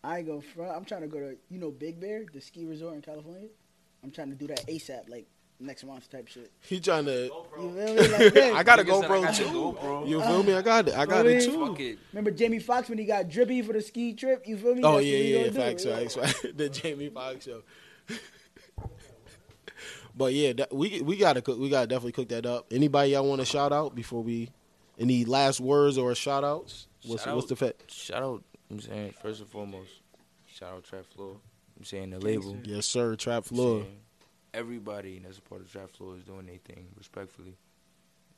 [0.03, 0.73] I ain't go front.
[0.75, 3.49] I'm trying to go to you know Big Bear, the ski resort in California.
[4.03, 5.27] I'm trying to do that ASAP, like
[5.61, 6.51] next month type shit.
[6.61, 7.25] He trying to.
[7.25, 7.87] You feel me?
[8.09, 8.53] Like that.
[8.55, 9.51] I got a Nigga said I GoPro got the too.
[9.51, 10.09] GoPro.
[10.09, 10.55] You uh, feel me?
[10.55, 10.95] I got it.
[10.95, 11.67] I got it too.
[11.67, 11.99] Fuck it.
[12.13, 14.45] Remember Jamie Foxx when he got drippy for the ski trip?
[14.47, 14.83] You feel me?
[14.85, 15.59] Oh That's yeah, what we yeah, gonna do.
[15.59, 15.97] facts, Yeah.
[15.99, 16.47] facts, facts.
[16.57, 17.63] the Jamie Foxx show.
[20.17, 21.59] but yeah, that, we we gotta cook.
[21.59, 22.67] We gotta definitely cook that up.
[22.73, 24.51] Anybody y'all want to shout out before we?
[24.99, 26.87] Any last words or shout outs?
[27.07, 27.49] What's Shout what's out.
[27.49, 27.91] the fact?
[27.91, 29.89] Shout out, I'm saying, first and foremost,
[30.47, 31.37] shout out Trap Floor.
[31.79, 32.59] I'm saying the label.
[32.65, 33.17] Yes, sir.
[33.17, 33.81] Trap I'm floor.
[33.81, 33.97] saying
[34.53, 37.57] Everybody that's a part of Trap Floor is doing their thing, respectfully.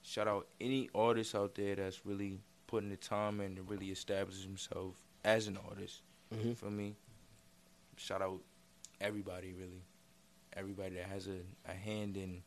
[0.03, 4.43] Shout out any artist out there that's really putting the time in to really establish
[4.43, 4.95] himself
[5.25, 6.03] as an artist.
[6.35, 6.45] Mhm.
[6.45, 6.97] You feel me?
[7.97, 8.41] Shout out
[9.01, 9.83] everybody, really.
[10.55, 11.39] Everybody that has a,
[11.71, 12.43] a hand in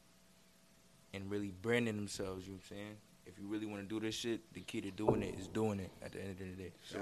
[1.14, 2.98] in really branding themselves, you know what I'm saying?
[3.26, 5.80] If you really want to do this shit, the key to doing it is doing
[5.80, 6.72] it at the end of the day.
[6.84, 7.00] So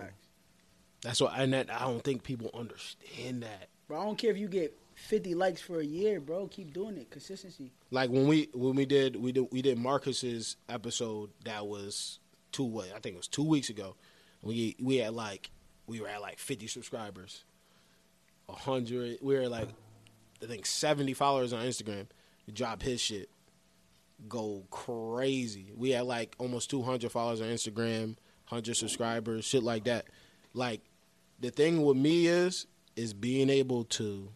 [1.01, 3.69] That's what, and that I don't think people understand that.
[3.87, 6.47] Bro, I don't care if you get 50 likes for a year, bro.
[6.47, 7.09] Keep doing it.
[7.09, 7.71] Consistency.
[7.91, 12.19] Like when we when we did we did we did Marcus's episode that was
[12.51, 13.95] two what I think it was two weeks ago.
[14.41, 15.51] We we had like
[15.87, 17.43] we were at like fifty subscribers,
[18.47, 19.19] a hundred.
[19.21, 19.69] We were like
[20.41, 22.07] I think seventy followers on Instagram.
[22.51, 23.29] Drop his shit,
[24.27, 25.71] go crazy.
[25.75, 30.05] We had like almost two hundred followers on Instagram, hundred subscribers, shit like that.
[30.53, 30.81] Like
[31.39, 34.29] the thing with me is is being able to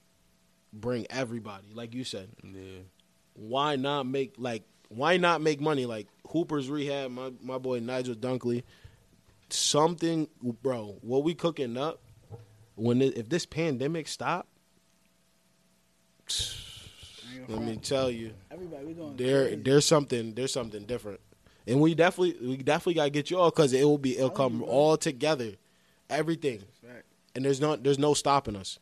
[0.79, 2.79] bring everybody, like you said yeah.
[3.33, 8.15] why not make like why not make money like Hooper's Rehab, my my boy Nigel
[8.15, 8.63] Dunkley,
[9.49, 10.27] something,
[10.61, 10.97] bro.
[11.01, 12.01] What we cooking up
[12.75, 14.47] when it, if this pandemic stop,
[17.47, 19.61] let me tell you, Everybody, we going there crazy.
[19.63, 21.19] there's something there's something different,
[21.65, 24.63] and we definitely we definitely gotta get you all because it will be it'll come
[24.63, 25.53] all together,
[26.09, 26.63] everything,
[27.35, 28.79] and there's no there's no stopping us.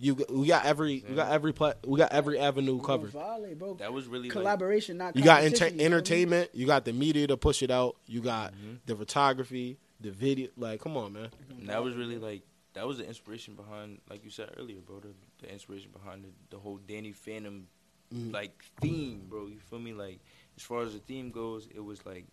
[0.00, 2.86] You got- we got every we got every pla- we got every avenue We gonna
[2.86, 3.10] covered.
[3.10, 3.74] Violate, bro.
[3.74, 5.84] That was really like, Collaboration, not You got competition, enter- you feel me?
[5.84, 6.50] entertainment.
[6.54, 7.96] You got the media to push it out.
[8.06, 8.74] You got Mm-hmm.
[8.86, 10.48] the photography, the video.
[10.56, 11.30] Like, come on, man.
[11.50, 12.42] And that was really like
[12.74, 15.00] that was the inspiration behind, like you said earlier, bro.
[15.00, 15.08] The,
[15.44, 17.66] the inspiration behind the, the whole Danny Phantom
[18.14, 18.32] Mhm.
[18.32, 19.48] like theme, bro.
[19.48, 19.92] You feel me?
[19.94, 20.20] Like
[20.56, 22.24] as far as the theme goes, it was like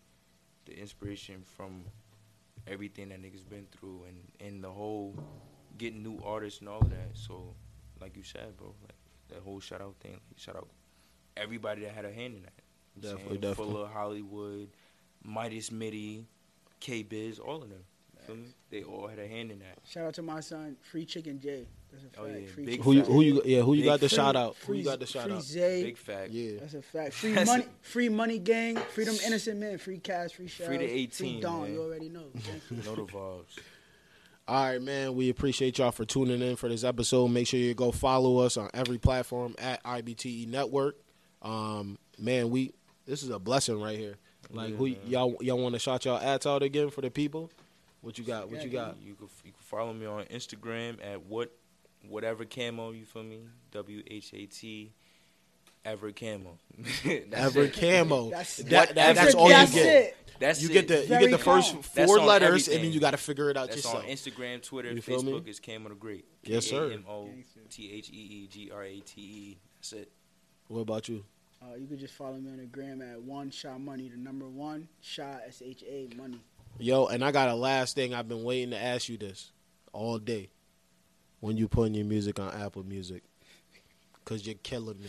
[0.66, 1.84] the inspiration from
[2.68, 5.16] everything that niggas been through and and the whole
[5.78, 7.09] getting new artists and all of that.
[7.13, 7.53] So,
[8.01, 8.95] like you said, bro, like
[9.30, 10.67] that whole shout out thing, like, shout out
[11.38, 12.53] everybody that had a hand in that.
[12.95, 13.41] You know Definitely, saying?
[13.41, 13.73] definitely.
[13.73, 14.69] Fuller Hollywood,
[15.23, 16.26] Midas Mitty,
[16.80, 17.84] K Biz, all of them.
[18.19, 18.47] You feel me?
[18.71, 19.78] They all had a hand in that.
[19.88, 21.67] Shout out to my son, Free Chicken J.
[21.91, 22.17] That's a fact.
[22.19, 24.09] Oh, yeah, Free big Chicken Who you who you yeah who you Big got the
[24.09, 24.55] free- shout out?
[24.61, 25.43] Who Free, you got the shout free out?
[25.43, 25.84] Zay.
[25.84, 26.32] Big fact.
[26.32, 26.59] Yeah.
[26.59, 27.13] That's a fact.
[27.21, 27.69] Free That's money, it.
[27.82, 31.61] free money gang, freedom innocent man, free cash, free shells, Free to free 18, Dawn.
[31.63, 31.73] man.
[31.73, 32.26] You already know.
[32.71, 33.59] Know the vibes.
[34.48, 35.16] All right, man.
[35.16, 37.30] We appreciate y'all for tuning in for this episode.
[37.30, 40.98] Make sure you go follow us on every platform at IBTE E Network.
[41.41, 42.74] Um, man, we
[43.08, 44.16] this is a blessing right here.
[44.52, 44.98] Like, Yeah, who man.
[45.08, 47.52] y'all y'all want to shout y'all ads out again for the people?
[48.02, 48.52] What you got?
[48.52, 48.98] What you got?
[49.04, 51.52] You can, you can follow me on Instagram at what
[52.08, 52.91] whatever camo.
[52.91, 53.39] You feel me?
[53.72, 54.91] W H A T.
[55.84, 56.58] Ever camo.
[57.34, 58.30] Ever camo.
[58.32, 59.76] That's That- that, that- that's, that's it, all you get.
[59.86, 60.18] It.
[60.40, 60.74] That's you it.
[60.74, 61.82] get the you Very get the first calm.
[61.82, 64.04] Four on letters, and then you got to figure it out That's yourself.
[64.04, 65.32] on Instagram, Twitter, You feel me?
[65.34, 65.48] Facebook.
[65.48, 66.26] Is Camo the Great.
[66.44, 66.92] Yes, sir.
[66.92, 67.30] M O
[67.70, 69.58] T H E E G R A T E.
[69.78, 70.12] That's it.
[70.68, 71.24] What about you?
[71.62, 74.10] Uh, you could just follow me on the gram at one shot money.
[74.10, 76.40] The number one shot S H A money.
[76.78, 78.14] Yo, and I got a last thing.
[78.14, 79.52] I've been waiting to ask you this
[79.94, 80.50] all day.
[81.40, 83.22] When you putting your music on Apple Music,
[84.26, 85.08] cause you're killing me.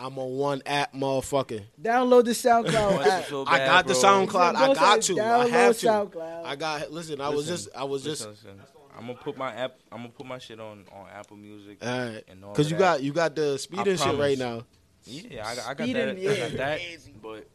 [0.00, 1.62] I'm on one app, motherfucker.
[1.80, 3.24] Download the SoundCloud app.
[3.26, 4.02] so I bad, got the bro?
[4.02, 4.54] SoundCloud.
[4.56, 5.12] I got to.
[5.14, 5.86] I download have to.
[5.86, 6.44] SoundCloud.
[6.44, 6.92] I got.
[6.92, 7.76] Listen, I was Listen, just.
[7.76, 8.26] I was just.
[8.26, 8.66] Listen, listen.
[8.96, 9.76] I'm gonna put my app.
[9.90, 11.78] I'm gonna put my shit on on Apple Music.
[11.82, 12.24] All right.
[12.28, 12.98] and all Cause you that.
[12.98, 14.20] got you got the speed and shit promise.
[14.20, 14.64] right now.
[15.06, 16.18] Yeah, I, got- I got Speeding, that.
[16.18, 16.30] yeah.
[16.30, 16.80] I got that.
[17.20, 17.48] But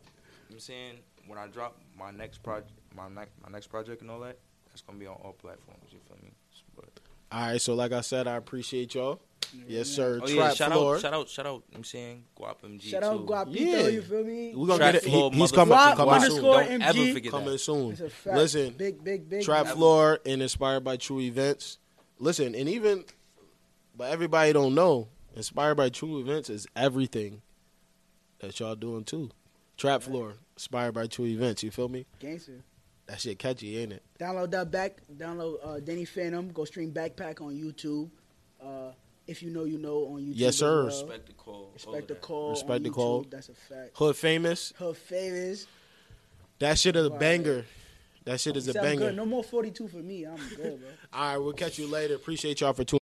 [0.51, 0.95] I'm saying
[1.27, 4.37] when I drop my next project, my next my next project and all that,
[4.67, 5.81] that's gonna be on all platforms.
[5.91, 6.31] You feel me?
[7.29, 9.19] But, All right, so like I said, I appreciate y'all.
[9.67, 10.19] Yes, sir.
[10.21, 10.95] oh Trap shout floor.
[10.95, 11.63] out, shout out, shout out.
[11.73, 13.07] I'm saying Guap MG Shout too.
[13.07, 13.87] out Guapito, Yeah.
[13.87, 14.53] you feel me?
[14.55, 15.09] We're gonna Trap get it.
[15.09, 16.43] floor, He, he's coming, Guap coming soon.
[16.43, 17.13] Don't ever MG.
[17.13, 17.57] forget Coming that.
[17.59, 17.91] soon.
[17.93, 18.35] It's a fact.
[18.37, 19.43] Listen, big, big, big.
[19.43, 19.71] Trap Guap.
[19.73, 21.79] Floor and inspired by true events.
[22.19, 23.05] Listen, and even,
[23.97, 25.07] but everybody don't know.
[25.35, 27.41] Inspired by true events is everything
[28.39, 29.31] that y'all doing too.
[29.77, 31.63] Trap Floor, inspired by true events.
[31.63, 32.05] You feel me?
[32.19, 32.61] Gangster.
[33.09, 34.03] That shit catchy, ain't it?
[34.19, 34.97] Download that back.
[35.17, 36.51] Download uh, Denny Phantom.
[36.51, 38.11] Go stream Backpack on YouTube.
[38.63, 38.91] Uh,
[39.25, 40.33] if you know, you know on YouTube.
[40.35, 40.75] Yes, sir.
[40.77, 40.85] well.
[40.85, 41.71] Respect the call.
[41.73, 42.21] Respect the that.
[42.21, 42.49] call.
[42.51, 43.25] Respect the call.
[43.27, 43.91] That's a fact.
[43.95, 44.73] Hood famous.
[44.77, 45.65] Her favors.
[46.59, 47.19] That shit is a Right.
[47.19, 47.65] banger.
[48.25, 49.07] That shit is a banger.
[49.07, 49.15] good.
[49.15, 50.25] No more 42 for me.
[50.27, 50.89] I'm good, bro.
[51.13, 52.13] All right, we'll catch you later.
[52.15, 52.98] Appreciate y'all for tuning.